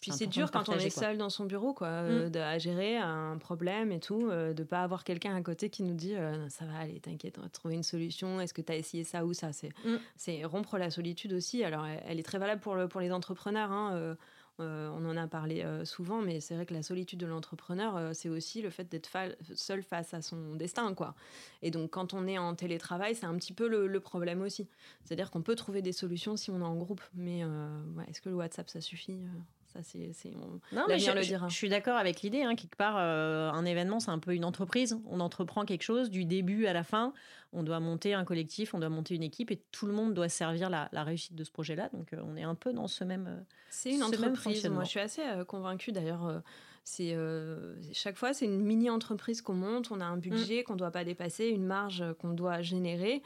[0.00, 2.36] Puis c'est dur quand on est seul dans son bureau, quoi, euh, mmh.
[2.36, 5.94] à gérer un problème et tout, de de pas avoir quelqu'un à côté qui nous
[5.94, 8.40] dit euh, ça va aller, t'inquiète, on va trouver une solution.
[8.40, 9.48] Est-ce que tu as essayé ça ou ça?
[9.48, 9.96] Mmh.
[10.16, 11.64] C'est rompre la solitude aussi.
[11.64, 13.70] Alors elle, est très valable pour, le, pour les entrepreneurs.
[13.70, 14.16] Hein,
[14.60, 18.28] euh, on en a parlé souvent, mais c'est vrai que la solitude de l'entrepreneur, c'est
[18.28, 19.10] aussi le fait d'être
[19.54, 21.14] seul face à son destin, quoi.
[21.60, 24.68] Et donc, quand on est en télétravail, c'est un petit peu le, problème aussi.
[25.04, 27.40] C'est-à-dire qu'on peut trouver des solutions si on est en groupe, mais
[28.08, 29.18] est-ce que le WhatsApp ça suffit
[29.74, 30.30] ça, c'est,
[30.72, 31.48] non, mais je, le dira.
[31.48, 32.42] Je, suis d'accord avec l'idée.
[32.42, 35.00] Hein, quelque part, euh, un événement, c'est un peu une entreprise.
[35.10, 37.12] On entreprend quelque chose du début à la fin.
[37.52, 40.28] On doit monter un collectif, on doit monter une équipe et tout le monde doit
[40.28, 41.88] servir la, réussite de ce projet-là.
[41.92, 43.26] Donc, euh, on est un peu dans ce même.
[43.26, 44.64] Euh, c'est une entreprise.
[44.66, 46.42] Moi, je suis assez convaincue d'ailleurs.
[46.84, 47.16] c'est
[47.92, 49.90] chaque fois, c'est une mini entreprise qu'on monte.
[49.90, 50.64] On a un budget mm.
[50.64, 53.22] qu'on ne doit pas dépasser, une marge qu'on doit générer.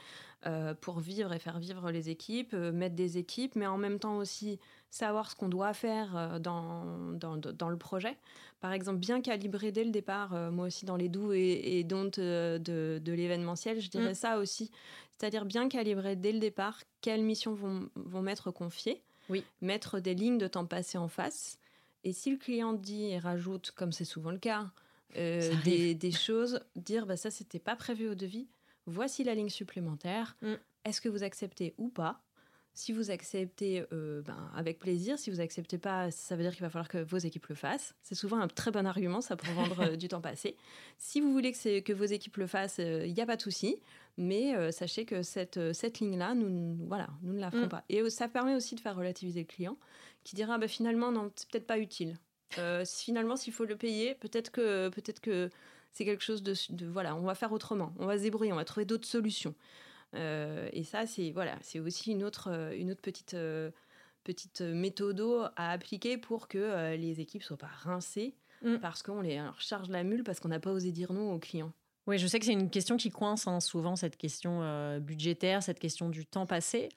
[0.46, 3.98] Euh, pour vivre et faire vivre les équipes, euh, mettre des équipes, mais en même
[3.98, 6.85] temps aussi savoir ce qu'on doit faire euh, dans,
[7.16, 8.16] dans, le projet.
[8.61, 12.05] Par exemple, bien calibrer dès le départ, moi aussi dans les doux et, et dont
[12.05, 14.14] de, de l'événementiel, je dirais mm.
[14.14, 14.70] ça aussi.
[15.16, 19.42] C'est-à-dire bien calibrer dès le départ quelles missions vont, vont m'être confiées, oui.
[19.61, 21.59] mettre des lignes de temps passé en face.
[22.05, 24.70] Et si le client dit et rajoute, comme c'est souvent le cas,
[25.16, 28.46] des, des, choses, dire bah, ça, c'était pas prévu au devis
[28.88, 30.55] voici la ligne supplémentaire, mm.
[30.85, 32.22] est-ce que vous acceptez ou pas?
[32.79, 35.18] Si vous acceptez, euh, ben, avec plaisir.
[35.18, 37.96] Si vous acceptez pas, ça veut dire qu'il va falloir que vos équipes le fassent.
[38.03, 40.57] C'est souvent un très bon argument, ça, pour vendre euh, du temps passé.
[40.96, 43.42] Si vous voulez que, que vos équipes le fassent, il euh, n'y a pas de
[43.42, 43.81] souci.
[44.16, 47.68] Mais sachez que cette, cette ligne-là, nous, voilà, nous ne la ferons mm.
[47.68, 47.85] pas.
[47.88, 49.77] Et ça permet aussi de faire relativiser le client,
[50.22, 52.16] qui dira, bah, finalement, non, c'est peut-être pas utile.
[52.85, 55.51] finalement, s'il faut le payer, peut-être que, peut-être que
[55.92, 56.55] c'est quelque chose de,
[56.87, 59.55] voilà, on va faire autrement, on va se débrouiller, on va trouver d'autres solutions.
[60.14, 63.70] Euh, et ça, c'est voilà, c'est aussi une autre, euh, une autre petite, euh,
[64.24, 65.20] petite méthode
[65.57, 68.77] à appliquer pour que les équipes soient pas rincées mm.
[68.77, 71.72] parce qu'on les charge la mule parce qu'on n'a pas osé dire non aux clients.
[72.07, 75.79] Oui, je sais que c'est une question qui coince hein, souvent, cette question budgétaire, cette
[75.79, 76.88] question du temps passé.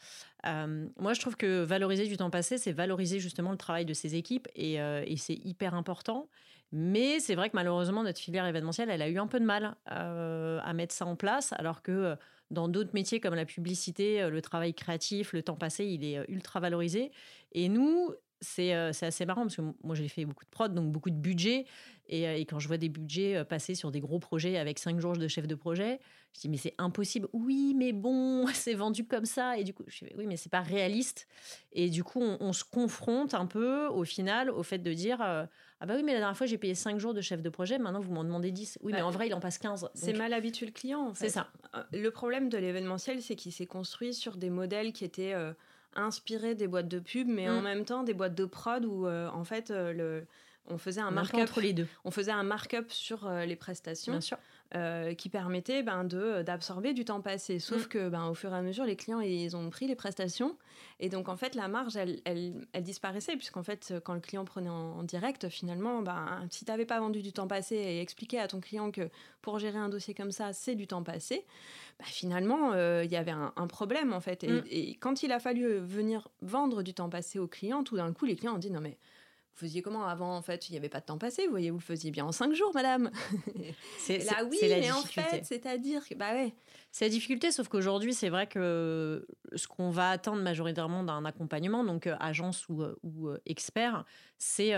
[0.45, 4.15] moi, je trouve que valoriser du temps passé, c'est valoriser justement le travail de ces
[4.15, 6.29] équipes et, et c'est hyper important.
[6.71, 9.75] Mais c'est vrai que malheureusement, notre filière événementielle, elle a eu un peu de mal
[9.91, 12.15] euh, à mettre ça en place, alors que euh,
[12.49, 16.23] dans d'autres métiers comme la publicité, euh, le travail créatif, le temps passé, il est
[16.29, 17.11] ultra valorisé.
[17.51, 21.11] Et nous, c'est assez marrant parce que moi j'ai fait beaucoup de prod, donc beaucoup
[21.11, 21.65] de budget.
[22.07, 25.27] Et, quand je vois des budgets passer sur des gros projets avec cinq jours de
[25.27, 25.99] chef de projet,
[26.33, 27.27] je dis mais c'est impossible.
[27.33, 29.57] Oui, mais bon, c'est vendu comme ça.
[29.57, 31.27] Et du coup, je dis oui, mais c'est pas réaliste.
[31.71, 35.47] Et du coup, on, se confronte un peu au final au fait de dire
[35.81, 37.79] ah bah oui, mais la dernière fois, j'ai payé 5 jours de chef de projet,
[37.79, 38.77] maintenant vous m'en demandez 10.
[38.83, 39.89] Oui, mais bah, en vrai, il en passe 15.
[39.95, 41.11] C'est mal habitué le client.
[41.15, 41.47] C'est ça.
[41.75, 45.53] Euh, le problème de l'événementiel, c'est qu'il s'est construit sur des modèles qui étaient euh,
[45.95, 47.63] inspirés des boîtes de pub, mais en mm.
[47.63, 50.27] même temps des boîtes de prod où, euh, en fait, le,
[50.67, 51.87] on faisait un markup entre les deux.
[52.05, 54.13] On faisait un markup sur les prestations.
[54.13, 54.37] Bien sûr.
[54.73, 57.59] Euh, qui permettait ben, de, d'absorber du temps passé.
[57.59, 57.89] Sauf mm.
[57.89, 60.55] que ben, au fur et à mesure, les clients ils ont pris les prestations.
[61.01, 64.45] Et donc, en fait, la marge, elle, elle, elle disparaissait, puisqu'en fait, quand le client
[64.45, 68.39] prenait en, direct, finalement, ben, si tu n'avais pas vendu du temps passé et expliqué
[68.39, 69.09] à ton client que
[69.41, 71.45] pour gérer un dossier comme ça, c'est du temps passé,
[71.99, 74.45] ben, finalement, euh, il y avait un, problème, en fait.
[74.45, 74.63] Et, mm.
[74.69, 78.23] et, quand il a fallu venir vendre du temps passé aux clients, tout d'un coup,
[78.23, 78.97] les clients ont dit non, mais
[79.53, 81.45] vous faisiez comment avant En fait, il n'y avait pas de temps passé.
[81.45, 83.11] Vous voyez, vous le faisiez bien en cinq jours, madame.
[83.97, 86.53] C'est là, oui, mais en fait, c'est-à-dire que, bah ouais.
[86.93, 91.85] C'est la difficulté, sauf qu'aujourd'hui, c'est vrai que ce qu'on va attendre majoritairement d'un accompagnement,
[91.85, 94.03] donc euh, agence ou, euh, ou euh, expert,
[94.37, 94.71] c'est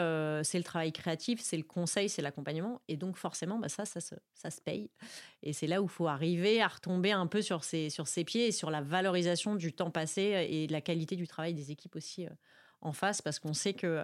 [0.43, 2.81] c'est le travail créatif, c'est le conseil, c'est l'accompagnement.
[2.87, 4.91] Et donc, forcément, bah ça, ça, se, ça se paye.
[5.41, 8.23] Et c'est là où il faut arriver à retomber un peu sur ses, sur ses
[8.23, 11.71] pieds et sur la valorisation du temps passé et de la qualité du travail des
[11.71, 12.27] équipes aussi
[12.81, 14.03] en face, parce qu'on sait que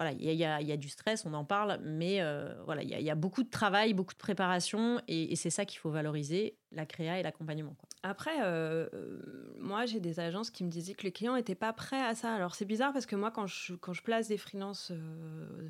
[0.00, 2.20] voilà, il y, a, du stress, on en parle, mais
[2.64, 5.90] voilà, il y, a beaucoup de travail, beaucoup de préparation, et, c'est ça qu'il faut
[5.90, 7.76] valoriser, la créa et l'accompagnement.
[8.02, 8.32] Après,
[9.58, 12.32] moi, j'ai des agences qui me disaient que les clients n'étaient pas prêts à ça.
[12.32, 14.90] Alors c'est bizarre parce que moi, quand je, quand je place des freelances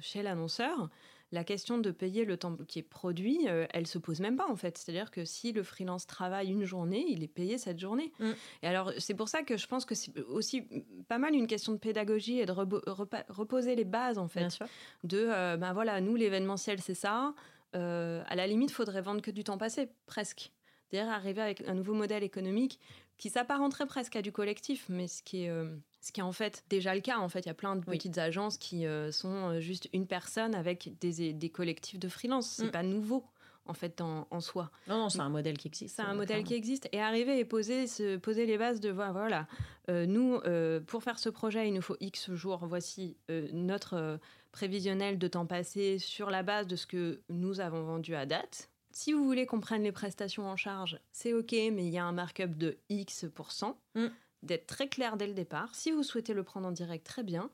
[0.01, 0.91] chez l'annonceur,
[1.33, 4.49] la question de payer le temps qui est produit, euh, elle se pose même pas
[4.49, 4.79] en fait.
[4.79, 8.13] C'est-à-dire que si le freelance travaille une journée, il est payé cette journée.
[8.19, 8.31] Mm.
[8.63, 10.65] Et alors c'est pour ça que je pense que c'est aussi
[11.09, 14.59] pas mal une question de pédagogie et de reposer les bases en fait.
[15.05, 17.35] De euh, ben voilà, nous l'événementiel c'est ça.
[17.77, 20.53] Euh, à la limite, faudrait vendre que du temps passé presque.
[20.89, 22.81] C'est-à-dire arriver avec un nouveau modèle économique
[23.17, 25.53] qui s'apparenterait presque à du collectif, mais ce qui est
[26.01, 27.19] ce qui est en fait déjà le cas.
[27.19, 30.07] En fait, il y a plein de petites agences qui euh, sont euh, juste une
[30.07, 32.49] personne avec des, des collectifs de freelance.
[32.49, 32.71] C'est mm.
[32.71, 33.25] pas nouveau
[33.67, 34.71] en fait en, soi.
[34.89, 35.95] Non, non, c'est un modèle qui existe.
[35.95, 36.89] C'est un modèle qui existe.
[36.91, 39.47] Et arriver et poser, se, poser les bases de voilà,
[39.89, 40.41] euh, nous,
[40.87, 42.67] pour faire ce projet, il nous faut X jours.
[42.67, 43.17] Voici
[43.53, 44.19] notre
[44.51, 48.71] prévisionnel de temps passé sur la base de ce que nous avons vendu à date.
[48.91, 52.05] Si vous voulez qu'on prenne les prestations en charge, c'est OK, mais il y a
[52.05, 53.77] un markup de X%.
[53.95, 54.09] Mm
[54.43, 55.75] d'être très clair dès le départ.
[55.75, 57.51] Si vous souhaitez le prendre en direct, très bien.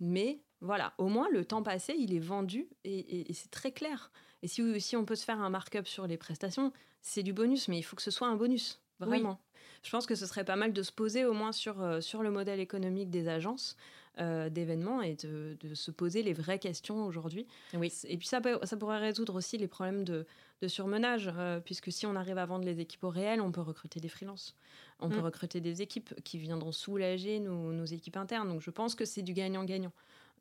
[0.00, 4.10] Mais voilà, au moins le temps passé, il est vendu et, c'est très clair.
[4.42, 7.68] Et si, si on peut se faire un markup sur les prestations, c'est du bonus,
[7.68, 9.40] mais il faut que ce soit un bonus, vraiment.
[9.82, 12.22] Je pense que ce serait pas mal de se poser au moins sur, euh, sur
[12.22, 13.76] le modèle économique des agences
[14.18, 17.46] euh, d'événements et de, se poser les vraies questions aujourd'hui.
[17.74, 17.92] Oui.
[18.04, 20.26] Et puis ça, ça pourrait résoudre aussi les problèmes de,
[20.60, 23.60] de surmenage, euh, puisque si on arrive à vendre les équipes au réel, on peut
[23.60, 24.56] recruter des freelances.
[24.98, 25.24] On peut mm.
[25.24, 28.48] recruter des équipes qui viendront soulager nos, équipes internes.
[28.48, 29.92] Donc je pense que c'est du gagnant-gagnant.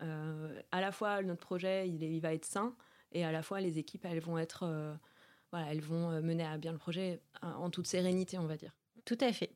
[0.01, 2.73] Euh, à la fois, notre projet, il, il, va être sain,
[3.11, 4.63] et à la fois, les équipes, elles vont être...
[4.63, 4.93] Euh,
[5.51, 8.71] voilà, elles vont mener à bien le projet en toute sérénité, on va dire.
[9.03, 9.51] Tout à fait.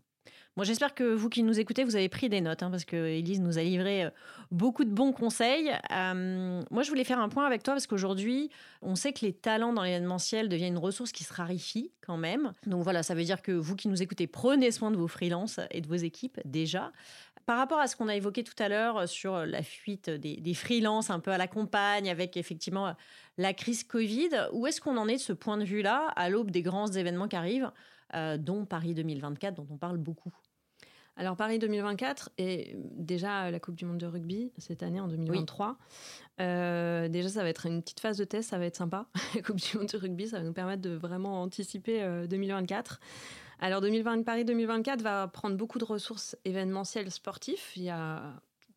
[0.56, 2.96] Bon, j'espère que vous qui nous écoutez, vous avez pris des notes, hein, parce que
[2.96, 4.10] Elise nous a livré euh,
[4.52, 5.72] beaucoup de bons conseils.
[5.92, 8.52] Euh, moi, je voulais faire un point avec toi, parce qu'aujourd'hui,
[8.84, 12.54] on sait que les talents dans l'événementiel deviennent une ressource qui se raréfie quand même.
[12.68, 15.60] Donc voilà, ça veut dire que vous qui nous écoutez, prenez soin de vos freelances
[15.72, 16.92] et de vos équipes déjà.
[17.45, 20.53] Par rapport à ce qu'on a évoqué tout à l'heure sur la fuite des, des
[20.53, 22.95] freelances un peu à la campagne, avec effectivement
[23.38, 26.51] la crise Covid, où est-ce qu'on en est de ce point de vue-là, à l'aube
[26.51, 27.71] des grands événements qui arrivent
[28.15, 30.34] euh, dont Paris 2024, dont on parle beaucoup?
[31.15, 35.77] Alors Paris 2024 et déjà la Coupe du Monde de rugby cette année en 2023.
[36.41, 39.06] Euh, déjà ça va être une petite phase de test, ça va être sympa.
[39.36, 42.99] la Coupe du Monde de rugby, ça va nous permettre de vraiment anticiper 2024.
[43.63, 47.71] Alors 2020, Paris 2024 va prendre beaucoup de ressources événementielles sportifs.
[47.78, 48.21] Il y a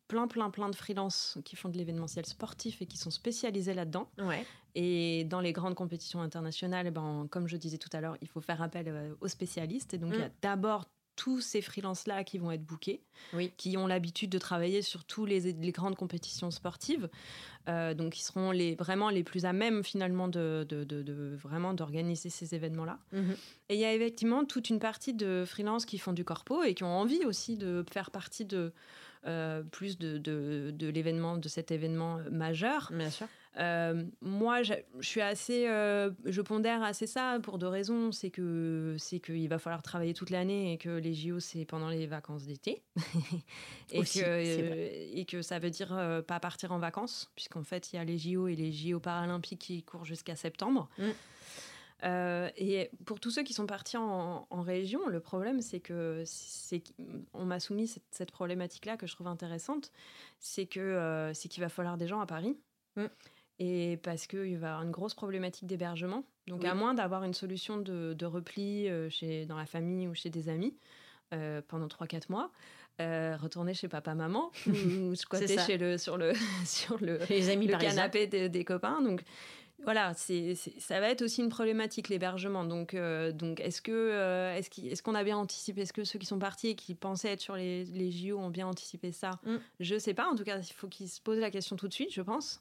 [0.07, 4.09] plein, plein, plein de freelances qui font de l'événementiel sportif et qui sont spécialisés là-dedans.
[4.75, 8.29] Et dans les grandes compétitions internationales, eh ben, comme je disais tout à l'heure, il
[8.29, 9.93] faut faire appel euh, aux spécialistes.
[9.93, 10.33] Et donc, il y a mm.
[10.41, 10.85] d'abord
[11.17, 13.01] tous ces freelances-là qui vont être bookés,
[13.57, 17.09] qui ont l'habitude de travailler sur toutes les, grandes compétitions sportives.
[17.67, 22.29] Euh, donc, ils seront les, vraiment les plus à même, finalement, de, de, vraiment d'organiser
[22.29, 22.99] ces événements-là.
[23.13, 23.35] Mm-hmm.
[23.69, 26.75] Et il y a effectivement toute une partie de freelances qui font du corpo et
[26.75, 28.71] qui ont envie aussi de faire partie de
[29.25, 32.91] euh, plus de, de, l'événement, de cet événement majeur.
[32.93, 33.27] Bien sûr.
[33.57, 38.11] Euh, moi, je, suis assez, euh, je pondère assez ça pour deux raisons.
[38.11, 41.89] C'est que c'est qu'il va falloir travailler toute l'année et que les JO c'est pendant
[41.89, 42.83] les vacances d'été
[43.91, 45.89] et que et que ça veut dire
[46.27, 49.59] pas partir en vacances puisqu'en fait il y a les JO et les JO paralympiques
[49.59, 50.89] qui courent jusqu'à septembre.
[50.99, 51.03] Mm.
[52.03, 56.83] Euh, et pour tous ceux qui sont partis en, région, le problème, c'est que c'est
[57.33, 59.91] on m'a soumis cette, problématique-là que je trouve intéressante,
[60.39, 62.57] c'est que euh, c'est qu'il va falloir des gens à Paris.
[62.95, 63.05] Mm.
[63.59, 66.23] Et parce qu'il va y avoir une grosse problématique d'hébergement.
[66.47, 70.29] Donc, à moins d'avoir une solution de, repli euh, chez, dans la famille ou chez
[70.29, 70.75] des amis
[71.67, 72.51] pendant 3-4 mois,
[72.99, 76.33] retourner chez papa-maman ou squatter chez le, sur le,
[76.65, 79.01] sur le, le canapé des, des, copains.
[79.01, 79.23] Donc,
[79.83, 82.65] voilà, c'est, ça va être aussi une problématique l'hébergement.
[82.65, 86.25] Donc, euh, donc est-ce que euh, est-ce, qu'on a bien anticipé Est-ce que ceux qui
[86.25, 89.39] sont partis et qui pensaient être sur les, les JO ont bien anticipé ça?
[89.45, 89.59] Je mm.
[89.79, 90.27] Je sais pas.
[90.27, 92.59] En tout cas, il faut qu'ils se posent la question tout de suite, je pense,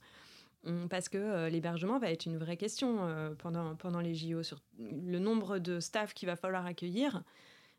[0.88, 2.98] parce que euh, l'hébergement va être une vraie question
[3.38, 7.22] pendant pendant les JO sur le nombre de staff qu'il va falloir accueillir.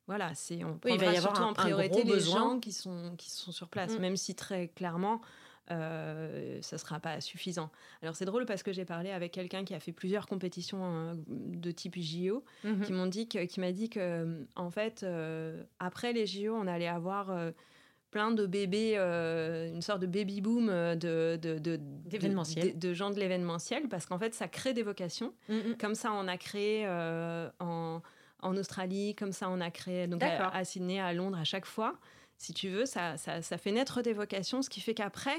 [0.07, 3.51] Voilà, c'est on il va y avoir en priorité les gens qui sont qui sont
[3.51, 3.99] sur place, mm.
[3.99, 5.21] même si très clairement
[5.69, 7.69] euh, ça ne sera pas suffisant.
[8.01, 11.71] Alors c'est drôle parce que j'ai parlé avec quelqu'un qui a fait plusieurs compétitions de
[11.71, 12.81] type JO, mhm.
[12.81, 16.55] qui m'ont dit que, qui m'a dit que euh, en fait euh, après les JO
[16.55, 17.35] on allait avoir
[18.11, 23.87] plein de bébés, une sorte de baby boom de, de, de, de, gens de l'événementiel,
[23.89, 25.33] parce qu'en fait, ça crée des vocations.
[25.49, 25.77] Mhm.
[25.79, 28.01] Comme ça, on a créé en,
[28.41, 31.65] en, Australie, comme ça, on a créé donc à, à, Sydney, à Londres, à chaque
[31.65, 31.97] fois.
[32.37, 35.37] Si tu veux, ça, ça, ça fait naître des vocations, ce qui fait qu'après,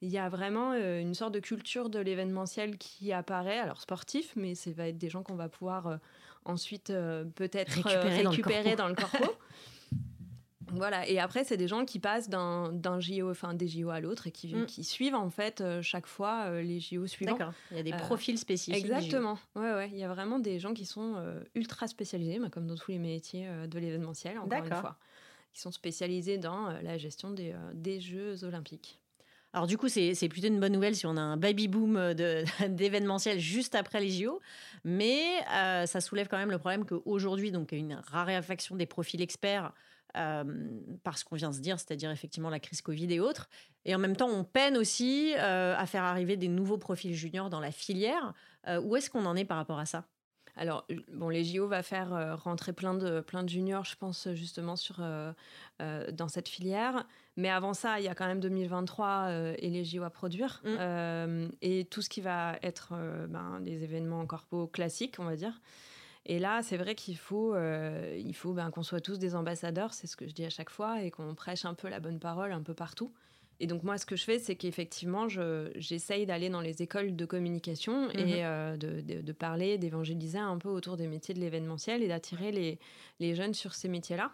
[0.00, 4.54] il y a vraiment une sorte de culture de l'événementiel qui apparaît, alors sportif, mais
[4.54, 5.98] ça va être des gens qu'on va pouvoir
[6.44, 6.92] ensuite
[7.36, 9.24] peut-être récupérer, dans le corpo.
[10.72, 14.26] Voilà, et après, c'est des gens qui passent d'un JO, enfin des JO à l'autre
[14.26, 14.66] et qui, mm.
[14.66, 17.32] qui, suivent en fait euh, chaque fois euh, les JO suivants.
[17.32, 18.84] D'accord, il y a des euh, profils spécifiques.
[18.84, 21.22] Exactement, ouais, ouais, il y a vraiment des gens qui sont
[21.54, 24.96] ultra spécialisés, bah, comme dans tous les métiers de l'événementiel, encore une fois,
[25.52, 28.98] qui sont spécialisés dans la gestion des, des Jeux olympiques.
[29.54, 32.14] Alors du coup, c'est plutôt une bonne nouvelle si on a un baby boom
[32.68, 34.40] d'événementiel juste après les JO,
[34.84, 35.22] mais
[35.86, 39.20] ça soulève quand même le problème qu'aujourd'hui, donc, il y a une raréfaction des profils
[39.20, 39.72] experts
[40.14, 43.48] parce qu'on vient de se dire, c'est-à-dire effectivement la crise Covid et autres.
[43.84, 47.60] Et en même temps, on peine aussi à faire arriver des nouveaux profils juniors dans
[47.60, 48.34] la filière.
[48.82, 50.04] où est-ce qu'on en est par rapport à ça?
[50.54, 54.76] Alors, bon, les JO va faire rentrer plein de, plein de juniors, je pense, justement,
[54.76, 55.02] sur,
[55.78, 57.06] dans cette filière.
[57.36, 60.62] Mais avant ça, il y a quand même 2023 et les JO à produire.
[60.64, 61.48] Mmh.
[61.62, 62.92] et tout ce qui va être
[63.28, 65.60] ben, des événements corpo classiques, on va dire.
[66.26, 69.92] Et là, c'est vrai qu'il faut, euh, il faut ben, qu'on soit tous des ambassadeurs,
[69.92, 72.20] c'est ce que je dis à chaque fois, et qu'on prêche un peu la bonne
[72.20, 73.12] parole un peu partout.
[73.58, 77.24] Et donc moi, ce que je fais, c'est qu'effectivement, j'essaye d'aller dans les écoles de
[77.24, 78.32] communication et mhm.
[78.44, 82.78] euh, de, de, parler, d'évangéliser un peu autour des métiers de l'événementiel et d'attirer les,
[83.20, 84.32] les, jeunes sur ces métiers-là.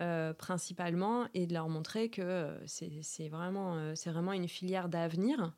[0.00, 5.52] Euh, principalement et de leur montrer que c'est vraiment, c'est vraiment une filière d'avenir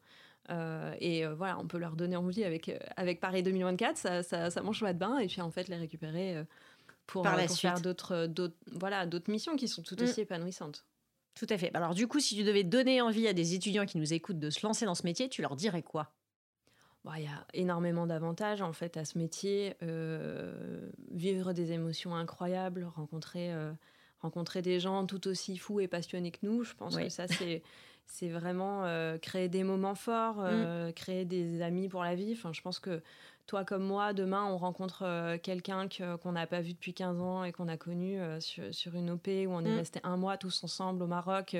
[0.50, 4.22] euh, et euh, voilà, on peut leur donner envie avec, euh, avec Paris 2024, ça,
[4.22, 6.44] ça, ça mange pas de bain, et puis en fait les récupérer
[7.06, 8.28] pour, Par faire d'autres
[8.72, 10.02] voilà, missions qui sont tout mm.
[10.02, 10.84] aussi épanouissantes.
[11.34, 11.74] Tout à fait.
[11.74, 14.50] Alors du coup, si tu devais donner envie à des étudiants qui nous écoutent de
[14.50, 16.12] se lancer dans ce métier, tu leur dirais quoi?
[17.16, 19.74] Il y a énormément d'avantages en fait à ce métier.
[21.10, 23.52] vivre des émotions incroyables, rencontrer,
[24.20, 27.62] rencontrer des gens tout aussi fous et passionnés que nous, je pense que ça c'est
[28.12, 30.46] c'est vraiment euh, créer des moments forts, mm.
[30.46, 32.34] euh, créer des amis pour la vie.
[32.36, 33.00] Enfin, je pense que
[33.46, 35.88] toi comme moi, demain, on rencontre euh, quelqu'un
[36.22, 39.50] qu'on n'a pas vu depuis 15 ans et qu'on a connu sur, une OP où
[39.50, 39.76] on est mm.
[39.76, 41.56] resté un mois tous ensemble au Maroc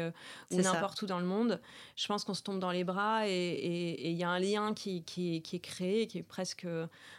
[0.51, 1.59] ou n'importe où dans le monde.
[1.97, 5.05] Je pense qu'on se tombe dans les bras et il y a un lien qui,
[5.05, 6.67] qui, qui, est créé, qui est presque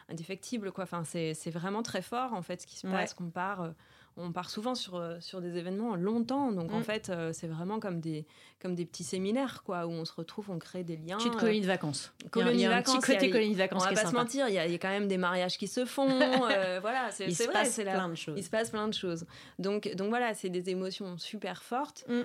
[0.10, 0.72] indéfectible.
[0.72, 0.84] Quoi.
[0.84, 3.74] Enfin, c'est vraiment très fort en fait ce qui se passe, qu'on part
[4.18, 6.52] on part souvent sur, euh, sur des événements longtemps.
[6.52, 6.84] Donc, en mm.
[6.84, 8.26] fait, euh, c'est vraiment comme des,
[8.62, 11.18] comme des petits séminaires, quoi, où on se retrouve, on crée des liens.
[11.18, 12.14] Petite colonie de vacances.
[12.32, 13.84] Colonie il y a, un petit côté colonie de vacances.
[13.86, 16.04] On va pas se mentir, il y, a, quand même des mariages qui se font.
[16.44, 18.36] Euh, voilà, c'est Il se vrai, passe plein de choses.
[18.38, 19.26] Il se passe plein de choses.
[19.60, 22.06] Donc, donc voilà, c'est des émotions super fortes.
[22.08, 22.22] Mm.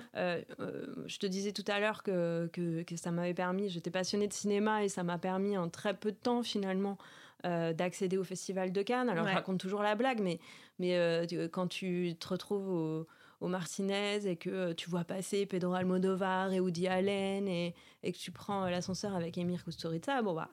[1.07, 4.33] je te disais tout à l'heure que, que, que ça m'avait permis, j'étais passionnée de
[4.33, 6.97] cinéma et ça m'a permis en très peu de temps, finalement,
[7.45, 9.09] euh, d'accéder au Festival de Cannes.
[9.09, 10.39] Alors, je raconte toujours la blague, mais,
[10.77, 13.07] mais euh, quand tu te retrouves au,
[13.39, 18.11] au, Martinez et que euh, tu vois passer Pedro Almodovar et Woody Allen et, et
[18.11, 20.49] que tu prends l'ascenseur avec Emir Kusturica, bon, bah,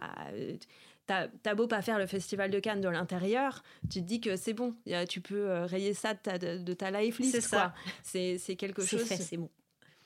[1.06, 4.54] t'as beau pas faire le Festival de Cannes de l'intérieur, tu te dis que c'est
[4.54, 4.74] bon,
[5.08, 7.32] tu peux rayer ça de ta, de ta life list.
[7.32, 7.74] C'est ça.
[8.04, 9.04] C'est quelque chose.
[9.04, 9.50] C'est bon.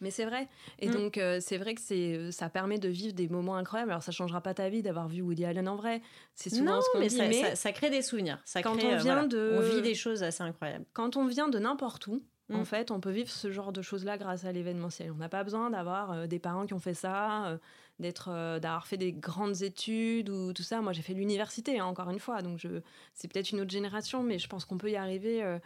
[0.00, 0.48] Mais c'est vrai.
[0.78, 0.92] Et mm.
[0.92, 3.90] donc, euh, c'est vrai que c'est, euh, ça permet de vivre des moments incroyables.
[3.90, 6.00] Alors, ça changera pas ta vie d'avoir vu Woody Allen en vrai.
[6.34, 7.10] C'est souvent ce qu'on dit.
[7.10, 8.38] Ça, mais ça, crée des souvenirs.
[8.44, 10.86] Ça quand on euh, vient de, on vit des choses assez incroyables.
[10.92, 12.22] Quand on vient de n'importe où,
[12.52, 12.64] en mm.
[12.64, 15.12] fait, on peut vivre ce genre de choses-là grâce à l'événementiel.
[15.12, 17.58] On n'a pas besoin d'avoir des parents qui ont fait ça,
[17.98, 20.80] d'être, d'avoir fait des grandes études ou tout ça.
[20.80, 22.80] Moi, j'ai fait l'université, hein, encore une fois, donc je,
[23.14, 25.58] c'est peut-être une autre génération, mais je pense qu'on peut y arriver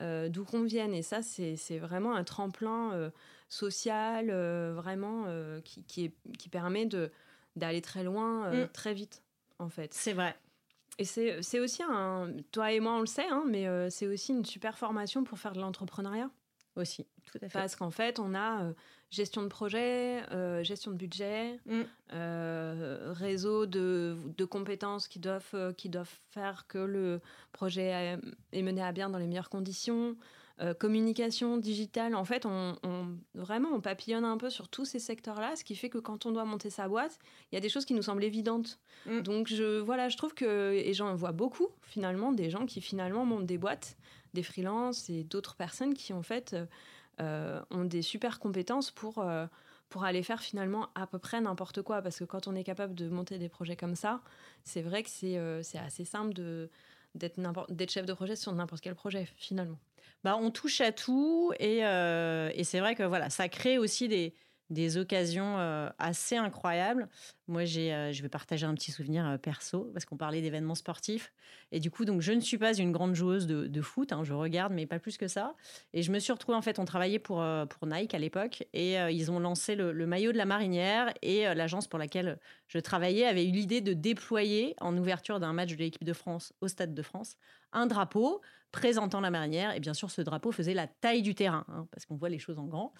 [0.00, 0.94] d'où qu'on vienne.
[0.94, 3.10] Et ça, c'est, vraiment un tremplin
[3.52, 6.88] social, euh, vraiment, euh, qui, qui, est, qui, permet
[7.54, 8.68] d'aller très loin, euh, mm.
[8.70, 9.22] très vite,
[9.58, 9.92] en fait.
[9.92, 10.34] C'est vrai.
[10.98, 12.32] Et c'est, c'est aussi un.
[12.50, 15.52] Toi et moi, on le sait, hein, mais c'est aussi une super formation pour faire
[15.52, 16.30] de l'entrepreneuriat.
[16.76, 17.52] Aussi, tout à fait.
[17.52, 18.72] Parce qu'en fait, on a
[19.10, 20.22] gestion de projet,
[20.64, 21.82] gestion de budget, mm.
[23.12, 27.20] réseau de, de, compétences qui doivent, qui doivent faire que le
[27.52, 28.18] projet
[28.52, 30.16] est mené à bien dans les meilleures conditions.
[30.62, 32.14] Euh, communication digitale.
[32.14, 32.76] En fait, on,
[33.34, 36.30] vraiment, on papillonne un peu sur tous ces secteurs-là, ce qui fait que quand on
[36.30, 37.18] doit monter sa boîte,
[37.50, 38.78] il y a des choses qui nous semblent évidentes.
[39.06, 39.20] Mm.
[39.20, 43.24] Donc, je, voilà, je trouve que, et j'en vois beaucoup, finalement, des gens qui finalement
[43.24, 43.96] montent des boîtes,
[44.34, 46.56] des freelances et d'autres personnes qui, en fait,
[47.20, 49.46] euh, ont des super compétences pour, euh,
[49.88, 52.02] pour aller faire finalement à peu près n'importe quoi.
[52.02, 54.20] Parce que quand on est capable de monter des projets comme ça,
[54.64, 56.70] c'est vrai que c'est assez simple de
[57.14, 59.78] d'être chef de projet sur n'importe quel projet finalement.
[60.24, 64.34] Bah, on touche à tout euh, et, c'est vrai que voilà, ça crée aussi des,
[64.70, 67.08] des occasions euh, assez incroyables.
[67.52, 70.74] Moi, j'ai, euh, je vais partager un petit souvenir euh, perso parce qu'on parlait d'événements
[70.74, 71.34] sportifs.
[71.70, 74.10] Et du coup, donc, je ne suis pas une grande joueuse de, foot.
[74.10, 75.54] Hein, je regarde, mais pas plus que ça.
[75.92, 78.64] Et je me suis retrouvée, en fait, on travaillait pour, euh, pour Nike à l'époque.
[78.72, 81.12] Et ils ont lancé le, maillot de la marinière.
[81.20, 82.38] Et l'agence pour laquelle
[82.68, 86.54] je travaillais avait eu l'idée de déployer, en ouverture d'un match de l'équipe de France
[86.62, 87.36] au Stade de France,
[87.74, 88.40] un drapeau
[88.70, 89.76] présentant la marinière.
[89.76, 92.38] Et bien sûr, ce drapeau faisait la taille du terrain, hein, parce qu'on voit les
[92.38, 92.94] choses en grand.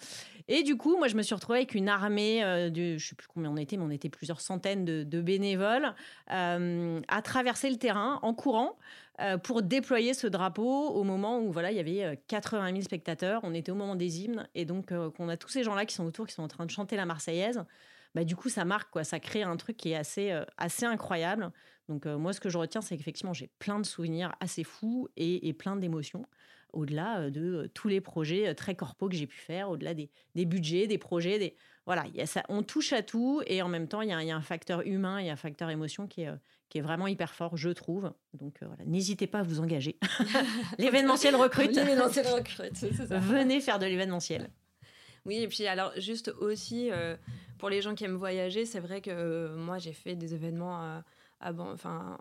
[0.47, 3.27] Et du coup, moi, je me suis retrouvée avec une armée de, je sais plus
[3.27, 5.93] combien on était, mais on était plusieurs centaines de, bénévoles
[6.31, 8.77] euh, à traverser le terrain en courant
[9.21, 13.41] euh, pour déployer ce drapeau au moment où voilà, il y avait 80 000 spectateurs.
[13.43, 14.47] On était au moment des hymnes.
[14.55, 16.71] Et donc, qu'on a tous ces gens-là qui sont autour, qui sont en train de
[16.71, 17.63] chanter la Marseillaise.
[18.15, 19.03] Bah, du coup, ça marque, quoi.
[19.03, 21.51] Ça crée un truc qui est assez, assez incroyable.
[21.89, 25.09] Donc euh, moi, ce que je retiens, c'est qu'effectivement, j'ai plein de souvenirs assez fous
[25.17, 26.25] et, plein d'émotions,
[26.73, 30.09] au-delà euh, de euh, tous les projets très corpaux que j'ai pu faire, au-delà des,
[30.35, 31.55] budgets, des projets, des
[31.85, 34.35] voilà, y a ça, on touche à tout et en même temps, il y, a
[34.35, 36.29] un facteur humain, il y a un facteur émotion qui est,
[36.69, 38.13] qui est vraiment hyper fort, je trouve.
[38.33, 39.97] Donc voilà, n'hésitez pas à vous engager.
[40.77, 41.75] l'événementiel recrute.
[41.75, 44.49] l'événementiel recrute, Venez faire de l'événementiel.
[45.25, 46.89] Oui, et puis alors juste aussi
[47.57, 51.01] pour les gens qui aiment voyager, c'est vrai que moi j'ai fait des événements
[51.51, 52.17] enfin,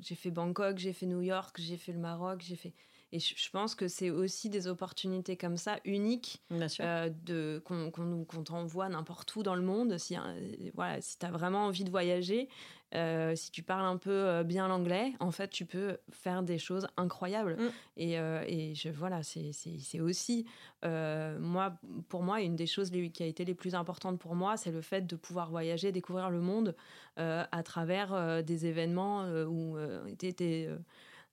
[0.00, 2.72] j'ai fait Bangkok, j'ai fait New York, j'ai fait le Maroc, j'ai fait.
[3.12, 6.42] Et je pense que c'est aussi des opportunités comme ça, uniques,
[6.80, 9.98] euh, de, qu'on, qu'on, t'envoie n'importe où dans le monde.
[9.98, 10.34] Si, hein,
[10.72, 12.48] voilà, si tu as vraiment envie de voyager,
[12.94, 16.56] euh, si tu parles un peu euh, bien l'anglais, en fait, tu peux faire des
[16.56, 17.58] choses incroyables.
[17.58, 17.70] Mm.
[17.98, 20.46] Et, et, je, voilà, c'est, c'est, c'est aussi,
[20.82, 21.74] moi,
[22.08, 24.80] pour moi, une des choses qui a été les plus importantes pour moi, c'est le
[24.80, 26.74] fait de pouvoir voyager, découvrir le monde
[27.18, 29.76] à travers des événements où
[30.18, 30.70] tu étais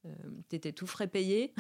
[0.06, 0.10] euh,
[0.50, 1.54] tu étais tout frais payé.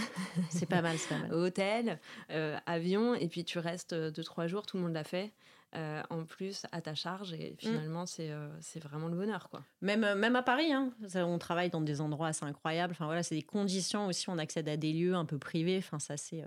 [0.50, 1.34] C'est pas mal, c'est pas mal.
[1.34, 2.00] Hôtel,
[2.32, 5.32] euh, avion, et puis tu restes deux, trois jours, tout le monde l'a fait.
[5.76, 9.64] Euh, en plus à ta charge et finalement c'est c'est vraiment le bonheur quoi.
[9.82, 13.36] Même même à Paris hein, on travaille dans des endroits assez incroyables enfin voilà c'est
[13.36, 16.44] des conditions aussi on accède à des lieux un peu privés enfin ça c'est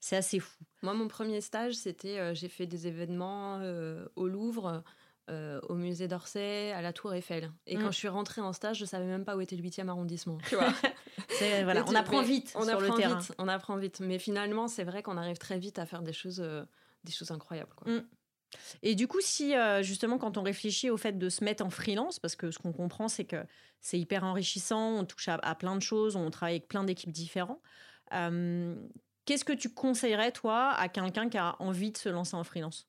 [0.00, 0.64] c'est assez fou.
[0.82, 3.60] Moi mon premier stage c'était j'ai fait des événements
[4.16, 4.82] au Louvre
[5.28, 7.50] euh, au musée d'Orsay, à la Tour Eiffel.
[7.66, 7.92] Et quand mm.
[7.92, 10.38] je suis rentrée en stage, je savais même pas où était le 8e arrondissement.
[10.48, 10.72] Tu vois
[11.64, 13.18] voilà, on apprend vite on sur apprend le terrain.
[13.18, 14.00] Vite, on apprend vite.
[14.00, 16.62] Mais finalement, c'est vrai qu'on arrive très vite à faire des choses, euh,
[17.02, 17.74] des choses incroyables.
[17.86, 17.98] Mm.
[18.82, 21.70] Et du coup, si euh, justement, quand on réfléchit au fait de se mettre en
[21.70, 23.44] freelance, parce que ce qu'on comprend, c'est que
[23.80, 27.60] c'est hyper enrichissant, on touche à, plein de choses, on travaille avec plein d'équipes différentes.
[28.10, 32.86] Qu'est-ce que tu conseillerais, toi, à quelqu'un qui a envie de se lancer en freelance?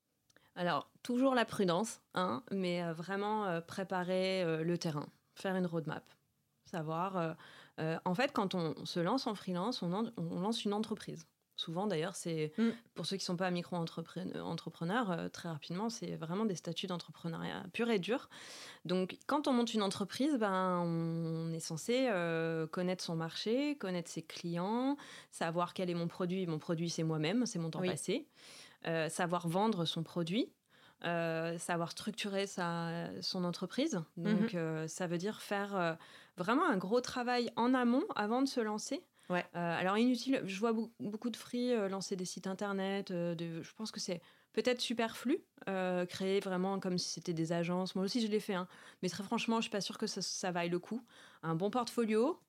[0.57, 5.67] Alors, toujours la prudence, hein, mais euh, vraiment euh, préparer euh, le terrain, faire une
[5.67, 6.03] roadmap.
[6.65, 7.37] Savoir,
[7.77, 11.25] en fait, quand on se lance en freelance, on, lance une entreprise.
[11.55, 12.71] Souvent, d'ailleurs, c'est mm.
[12.93, 17.89] pour ceux qui ne sont pas micro-entrepreneurs, très rapidement, c'est vraiment des statuts d'entrepreneuriat pur
[17.89, 18.27] et dur.
[18.83, 22.09] Donc, quand on monte une entreprise, ben, on est censé
[22.73, 24.97] connaître son marché, connaître ses clients,
[25.31, 26.45] savoir quel est mon produit.
[26.47, 28.27] Mon produit, c'est moi-même, c'est mon temps passé.
[28.85, 30.49] Euh, savoir vendre son produit,
[31.03, 34.01] euh, savoir structurer sa, son entreprise.
[34.17, 34.59] Donc, mhm.
[34.59, 35.97] euh, ça veut dire faire
[36.37, 39.03] vraiment un gros travail en amont avant de se lancer.
[39.29, 39.43] Ouais.
[39.53, 43.11] alors, inutile, je vois beaucoup de free lancer des sites internet.
[43.11, 44.21] De, je pense que c'est
[44.53, 45.39] peut-être superflu,
[46.07, 47.93] créer vraiment comme si c'était des agences.
[47.95, 48.67] Moi aussi, je l'ai fait, hein.
[49.01, 51.01] mais très franchement, je suis pas sûre que ça, ça vaille le coup.
[51.43, 52.39] Un bon portfolio,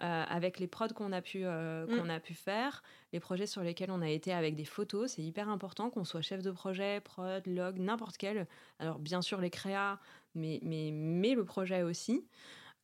[0.00, 1.98] euh, avec les prods qu'on a, pu, euh, mm.
[1.98, 5.12] qu'on a pu faire, les projets sur lesquels on a été avec des photos.
[5.12, 8.46] C'est hyper important qu'on soit chef de projet, prod, log, n'importe quel.
[8.78, 9.98] Alors, bien sûr, les créas,
[10.36, 12.24] mais, mais, mais le projet aussi.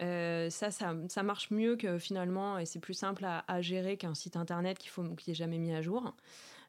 [0.02, 4.14] Euh, ça, ça, ça, marche mieux que finalement, et c'est plus simple à, gérer qu'un
[4.14, 6.16] site internet qu'il faut qui est jamais mis à jour.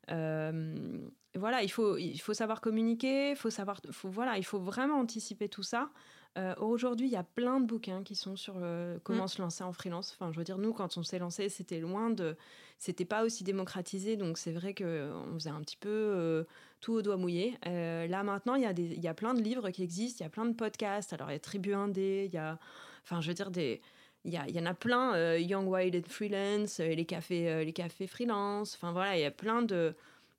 [0.07, 5.49] voilà, il faut, il faut savoir communiquer, faut savoir, faut, voilà, il faut vraiment anticiper
[5.49, 5.89] tout ça.
[6.37, 8.55] Euh, aujourd'hui, il y a plein de bouquins qui sont sur
[9.03, 9.27] comment mm.
[9.27, 10.13] se lancer en freelance.
[10.13, 12.35] Enfin, je veux dire, nous, quand on s'est lancé, c'était loin de.
[12.77, 14.17] C'était pas aussi démocratisé.
[14.17, 16.43] Donc, c'est vrai qu'on faisait un petit peu euh,
[16.81, 17.57] tout au doigt mouillé.
[17.67, 20.17] Euh, là, maintenant, il y, a des, il y a plein de livres qui existent.
[20.19, 21.13] Il y a plein de podcasts.
[21.13, 22.25] Alors, il y a Tribu Indé.
[22.25, 22.59] Il y a.
[23.03, 23.81] Enfin, je veux dire, des.
[24.25, 27.73] Il y, a, il y en a plein, Young Wild and Freelance, les cafés, les
[27.73, 28.73] cafés freelance.
[28.73, 29.93] Enfin voilà, il y a plein de,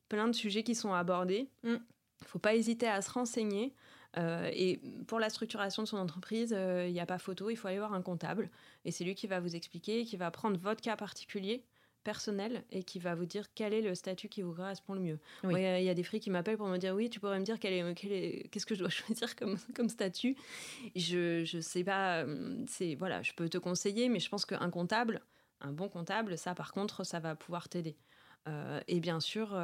[0.09, 1.49] plein de sujets qui sont abordés.
[1.63, 1.75] Il mm.
[1.75, 3.73] ne faut pas hésiter à se renseigner.
[4.19, 7.57] Euh, et pour la structuration de son entreprise, il euh, n'y a pas photo, il
[7.57, 8.51] faut aller voir un comptable.
[8.85, 11.65] Et c'est lui qui va vous expliquer, qui va prendre votre cas particulier,
[12.03, 15.19] personnel, et qui va vous dire quel est le statut qui vous correspond le mieux.
[15.45, 17.59] Il y, a des fris qui m'appellent pour me dire oui, tu pourrais me dire
[17.59, 20.37] quel est, quel est, qu'est-ce que je dois choisir comme, comme statut.
[20.95, 24.71] Je ne sais pas, euh, c'est, voilà, je peux te conseiller, mais je pense qu'un
[24.71, 25.21] comptable,
[25.61, 27.97] un bon comptable, ça par contre, ça va pouvoir t'aider.
[28.87, 29.59] Et bien sûr,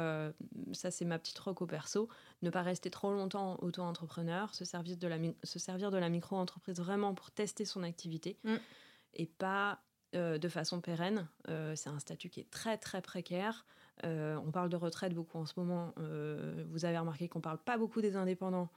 [0.73, 2.09] ça c'est ma petite roco perso,
[2.41, 6.77] ne pas rester trop longtemps auto-entrepreneur, se, servir de la, se servir de la micro-entreprise
[6.79, 8.55] vraiment pour tester son activité mm.
[9.13, 9.79] et pas
[10.13, 11.27] de façon pérenne.
[11.75, 13.65] c'est un statut qui est très très précaire.
[14.03, 15.93] on parle de retraite beaucoup en ce moment.
[15.97, 18.69] vous avez remarqué qu'on parle pas beaucoup des indépendants.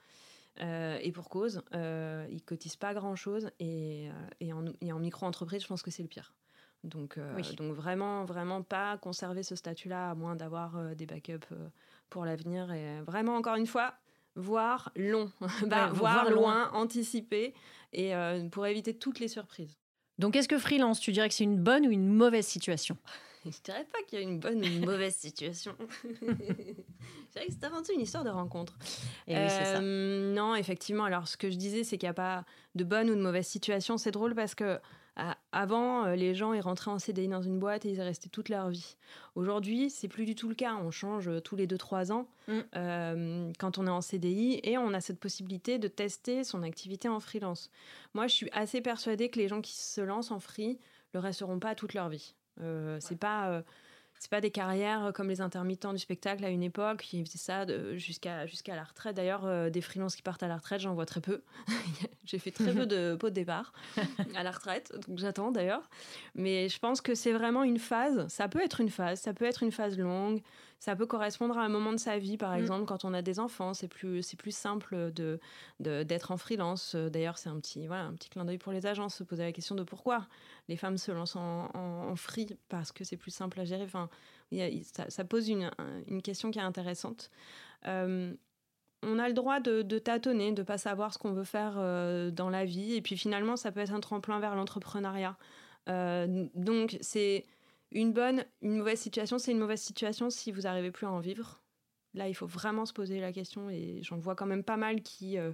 [0.60, 3.50] Euh, et pour cause, euh, ils cotisent pas grand-chose.
[3.60, 6.32] Et, euh, et, en, en micro-entreprise, je pense que c'est le pire.
[6.86, 11.48] Donc, euh, donc vraiment, vraiment pas conserver ce statut-là, à moins d'avoir des backups
[12.10, 12.72] pour l'avenir.
[12.72, 13.94] Et vraiment, encore une fois,
[14.34, 15.30] voir long,
[15.66, 17.54] bah, voir, loin, anticiper,
[17.92, 18.12] et
[18.50, 19.76] pour éviter toutes les surprises.
[20.18, 22.96] Donc, est-ce que freelance, tu dirais que c'est une bonne ou une mauvaise situation?
[23.44, 25.76] Je dirais pas qu'il y a une bonne ou une mauvaise situation.
[26.02, 28.76] je dirais que c'est avant tout une histoire de rencontre.
[29.28, 29.78] Et oui, ça.
[29.78, 31.04] Euh, non, effectivement.
[31.04, 33.46] Alors, ce que je disais, c'est qu'il n'y a pas de bonne ou de mauvaise
[33.46, 33.98] situation.
[33.98, 34.80] C'est drôle parce que
[35.52, 38.28] avant, euh, les gens ils rentraient en CDI dans une boîte et ils y restaient
[38.28, 38.96] toute leur vie.
[39.34, 40.74] Aujourd'hui, c'est plus du tout le cas.
[40.74, 43.52] On change euh, tous les 2-3 ans mm.
[43.58, 47.20] quand on est en CDI et on a cette possibilité de tester son activité en
[47.20, 47.70] freelance.
[48.14, 50.78] Moi, je suis assez persuadée que les gens qui se lancent en free
[51.14, 52.34] le resteront pas toute leur vie.
[52.60, 53.62] Euh, c'est pas euh,
[54.18, 57.66] c'est pas des carrières comme les intermittents du spectacle à une époque qui faisaient ça
[57.96, 59.16] jusqu'à jusqu'à la retraite.
[59.16, 61.42] D'ailleurs, euh, des freelances qui partent à la retraite, j'en vois très peu.
[62.24, 63.72] J'ai fait très peu de pots de départ
[64.34, 65.88] à la retraite, donc j'attends d'ailleurs.
[66.34, 68.26] Mais je pense que c'est vraiment une phase.
[68.28, 70.42] Ça peut être une phase, ça peut être une phase longue.
[70.78, 72.58] Ça peut correspondre à un moment de sa vie, par mm.
[72.58, 73.74] exemple, quand on a des enfants.
[73.74, 75.40] C'est plus, c'est plus simple de,
[75.80, 76.94] d'être en freelance.
[76.94, 79.52] D'ailleurs, c'est un petit, voilà, un petit clin d'œil pour les agences, se poser la
[79.52, 80.26] question de pourquoi
[80.68, 83.84] les femmes se lancent en, en, free, parce que c'est plus simple à gérer.
[83.84, 84.08] Enfin,
[85.08, 85.70] ça, pose une,
[86.08, 87.30] une, question qui est intéressante.
[87.86, 88.34] Euh,
[89.02, 92.50] on a le droit de, tâtonner, de pas savoir ce qu'on veut faire euh, dans
[92.50, 92.94] la vie.
[92.94, 95.36] Et puis finalement, ça peut être un tremplin vers l'entrepreneuriat.
[95.88, 97.46] Euh, donc, c'est
[97.92, 101.20] une bonne, une mauvaise situation, c'est une mauvaise situation si vous n'arrivez plus à en
[101.20, 101.60] vivre.
[102.14, 105.02] Là, il faut vraiment se poser la question et j'en vois quand même pas mal
[105.02, 105.52] qui euh,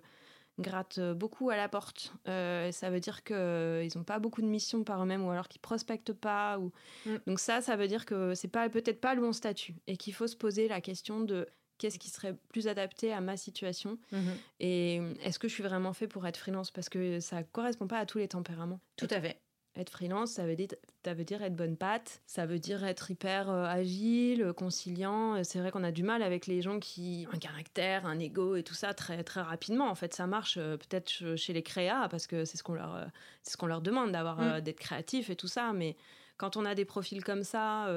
[0.60, 2.14] grattent beaucoup à la porte.
[2.28, 5.60] Euh, ça veut dire qu'ils n'ont pas beaucoup de missions par eux-mêmes ou alors qu'ils
[5.60, 6.58] prospectent pas.
[6.58, 6.72] Ou...
[7.06, 7.16] Mm.
[7.26, 10.14] Donc ça, ça veut dire que c'est pas peut-être pas le bon statut et qu'il
[10.14, 14.36] faut se poser la question de qu'est-ce qui serait plus adapté à ma situation mm-hmm.
[14.60, 16.70] et est-ce que je suis vraiment fait pour être freelance?
[16.70, 18.78] Parce que ça correspond pas à tous les tempéraments.
[18.96, 19.40] Tout à fait.
[19.74, 20.68] Être freelance, ça veut, dire,
[21.02, 25.36] ça veut dire être bonne patte, ça veut dire être hyper euh, agile, euh, conciliant.
[25.36, 28.18] Euh, c'est vrai qu'on a du mal avec les gens qui ont un caractère, un
[28.18, 29.88] ego et tout ça très, très rapidement.
[29.88, 33.06] En fait, ça marche peut-être chez les créas parce que c'est ce qu'on leur,
[33.42, 34.60] c'est ce qu'on leur demande d'avoir, mm.
[34.60, 35.72] d'être créatif et tout ça.
[35.72, 35.96] Mais
[36.36, 37.88] quand on a des profils comme ça,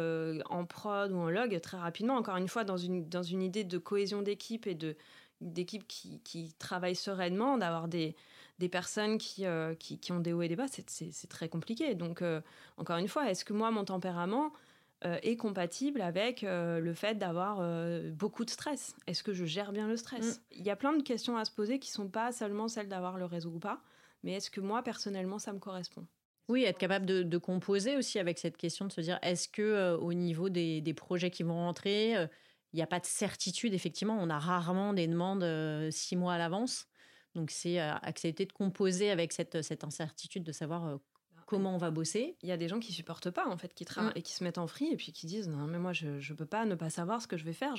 [0.49, 3.65] en prod ou en log, très rapidement, encore une fois, dans une, dans une idée
[3.65, 4.95] de cohésion d'équipe et de,
[5.41, 8.15] d'équipe qui, qui travaille sereinement, d'avoir des
[8.60, 11.95] des personnes euh, qui, qui, ont des hauts et des bas, c'est très compliqué.
[11.95, 12.41] Donc, euh,
[12.78, 14.53] encore une fois, est-ce que moi, mon tempérament
[15.03, 17.62] euh, est compatible avec le fait d'avoir
[18.14, 18.95] beaucoup de stress?
[19.08, 20.38] Est-ce que je gère bien le stress?
[20.38, 20.41] Mm.
[20.51, 22.88] Il y a plein de questions à se poser qui ne sont pas seulement celles
[22.88, 23.82] d'avoir le réseau ou pas,
[24.24, 26.06] mais est-ce que moi, personnellement, ça me correspond?
[26.47, 30.14] Oui, être capable de, composer aussi avec cette question de se dire est-ce que au
[30.14, 33.74] niveau des, des, projets qui vont rentrer, il n'y a pas de certitude?
[33.74, 35.43] Effectivement, on a rarement des demandes
[35.91, 36.88] six mois à l'avance.
[37.36, 40.95] Donc, c'est euh, accepter de composer avec cette, cette incertitude de savoir euh,
[41.36, 42.38] bah, comment on va bosser.
[42.41, 44.17] Il y a des gens qui supportent pas en fait, qui travaillent mmh.
[44.17, 46.38] et qui se mettent en free et puis qui disent non mais moi je ne
[46.38, 47.75] peux pas ne pas savoir ce que je vais faire.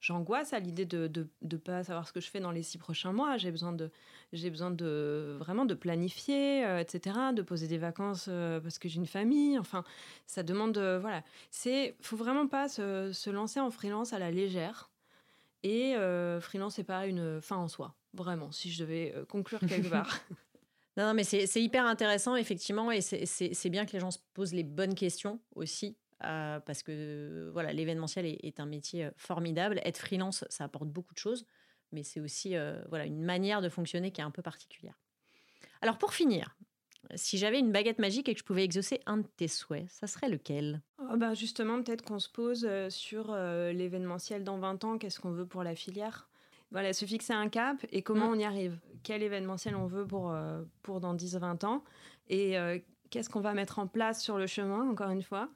[0.00, 1.10] J'angoisse à l'idée de,
[1.42, 3.36] ne pas savoir ce que je fais dans les six prochains mois.
[3.38, 3.90] J'ai besoin de
[4.32, 7.16] j'ai besoin de vraiment de planifier euh, etc.
[7.34, 8.30] De poser des vacances
[8.62, 9.58] parce que j'ai une famille.
[9.58, 9.82] Enfin
[10.26, 14.90] ça demande voilà c'est faut vraiment pas se, se, lancer en freelance à la légère.
[15.64, 15.96] Et
[16.40, 17.96] freelance c'est pas une fin en soi.
[18.16, 20.20] Vraiment, si je devais euh, conclure quelque part.
[20.96, 24.64] non, mais c'est hyper intéressant, effectivement, et c'est bien que les gens se posent les
[24.64, 25.96] bonnes questions aussi.
[26.24, 29.82] Euh, parce que voilà, l'événementiel est, un métier euh, formidable.
[29.84, 31.44] Être freelance, ça apporte beaucoup de choses,
[31.92, 32.54] mais c'est aussi
[32.88, 34.98] voilà une manière de fonctionner qui est un peu particulière.
[35.82, 36.56] Alors pour finir,
[37.16, 40.06] si j'avais une baguette magique et que je pouvais exaucer un de tes souhaits, ça
[40.06, 40.80] serait lequel?
[40.98, 45.46] Oh bah Justement, peut-être qu'on se pose sur l'événementiel dans 20 ans, qu'est-ce qu'on veut
[45.46, 46.30] pour la filière?
[46.70, 48.34] Voilà, se fixer un cap et comment mm.
[48.34, 48.78] on y arrive.
[49.02, 51.84] Quel événementiel on veut pour, euh, pour dans 10-20 ans
[52.28, 52.78] et euh,
[53.10, 55.48] qu'est-ce qu'on va mettre en place sur le chemin, encore une fois,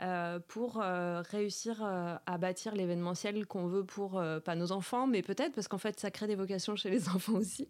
[0.00, 5.68] euh, pour réussir à bâtir l'événementiel qu'on veut pour, pas nos enfants, mais peut-être parce
[5.68, 7.68] qu'en fait, ça crée des vocations chez les enfants aussi.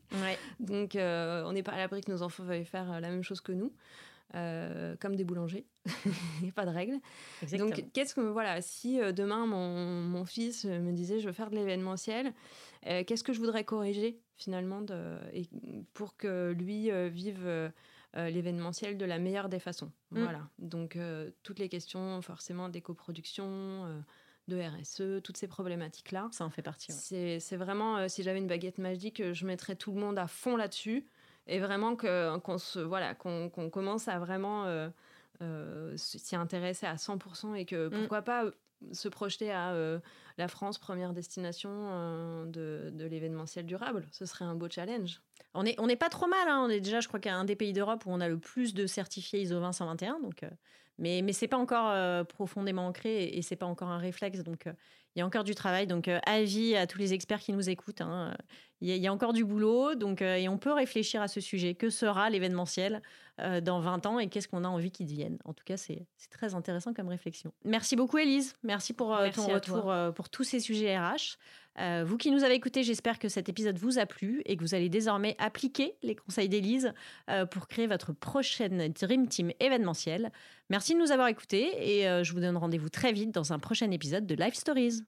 [0.60, 3.52] Donc, on n'est pas à l'abri que nos enfants veuillent faire la même chose que
[3.52, 3.72] nous.
[4.34, 5.66] Euh, comme des boulangers.
[6.06, 6.98] Il n'y a pas de règle.
[7.56, 11.50] Donc, qu'est-ce que, voilà, si euh, demain mon, mon, fils me disait je veux faire
[11.50, 12.32] de l'événementiel,
[12.86, 15.48] euh, qu'est-ce que je voudrais corriger finalement de, et
[15.92, 17.72] pour que lui vive
[18.16, 19.92] l'événementiel de la meilleure des façons?
[20.10, 20.22] Mm.
[20.22, 20.48] Voilà.
[20.58, 20.98] Donc,
[21.44, 24.02] toutes les questions forcément d'éco-production,
[24.48, 26.28] de RSE, toutes ces problématiques-là.
[26.32, 26.90] Ça en fait partie.
[26.90, 31.06] C'est vraiment, si j'avais une baguette magique, je mettrais tout le monde à fond là-dessus
[31.46, 34.90] et vraiment qu'on se voilà qu'on commence à vraiment
[35.96, 37.90] s'y intéresser à 100% et que mm.
[37.90, 38.44] pourquoi pas
[38.92, 39.74] se projeter à
[40.36, 44.06] la France, première destination de, de l'événementiel durable.
[44.10, 45.22] Ce serait un beau challenge.
[45.54, 46.48] On n'est on est pas trop mal.
[46.48, 46.64] Hein.
[46.66, 48.86] On est déjà, je crois, qu'un des pays d'Europe où on a le plus de
[48.86, 50.20] certifiés ISO 20121.
[50.20, 50.44] Donc,
[50.98, 54.40] mais mais c'est pas encore profondément ancré et, et c'est pas encore un réflexe.
[54.40, 54.64] Donc,
[55.14, 55.86] il y a encore du travail.
[55.86, 58.00] Donc, avis à tous les experts qui nous écoutent.
[58.00, 58.36] Hein,
[58.80, 59.94] il y, a encore du boulot.
[59.94, 61.74] Donc, et on peut réfléchir à ce sujet.
[61.74, 63.00] Que sera l'événementiel
[63.62, 65.38] dans 20 ans et qu'est-ce qu'on a envie qu'il devienne?
[65.44, 67.52] En tout cas, c'est très intéressant comme réflexion.
[67.64, 68.54] Merci beaucoup, Elise.
[68.62, 71.38] Merci pour ton retour pour tous ces sujets RH.
[71.80, 74.62] Euh, vous qui nous avez écoutés, j'espère que cet épisode vous a plu et que
[74.62, 76.92] vous allez désormais appliquer les conseils d'Élise
[77.30, 80.30] euh, pour créer votre prochaine Dream Team événementielle.
[80.70, 83.58] Merci de nous avoir écoutés et euh, je vous donne rendez-vous très vite dans un
[83.58, 85.02] prochain épisode de Life Stories.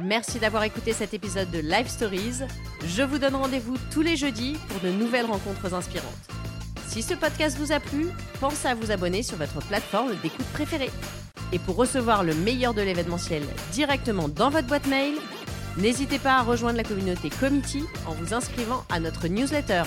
[0.00, 2.40] Merci d'avoir écouté cet épisode de Life Stories.
[2.86, 6.06] Je vous donne rendez-vous tous les jeudis pour de nouvelles rencontres inspirantes.
[6.86, 8.06] Si ce podcast vous a plu,
[8.40, 10.90] pensez à vous abonner sur votre plateforme d'écoute préférée.
[11.52, 15.14] Et pour recevoir le meilleur de l'événementiel directement dans votre boîte mail,
[15.76, 19.82] n'hésitez pas à rejoindre la communauté Committee en vous inscrivant à notre newsletter.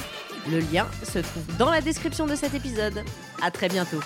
[0.51, 3.03] Le lien se trouve dans la description de cet épisode.
[3.41, 3.99] À très bientôt.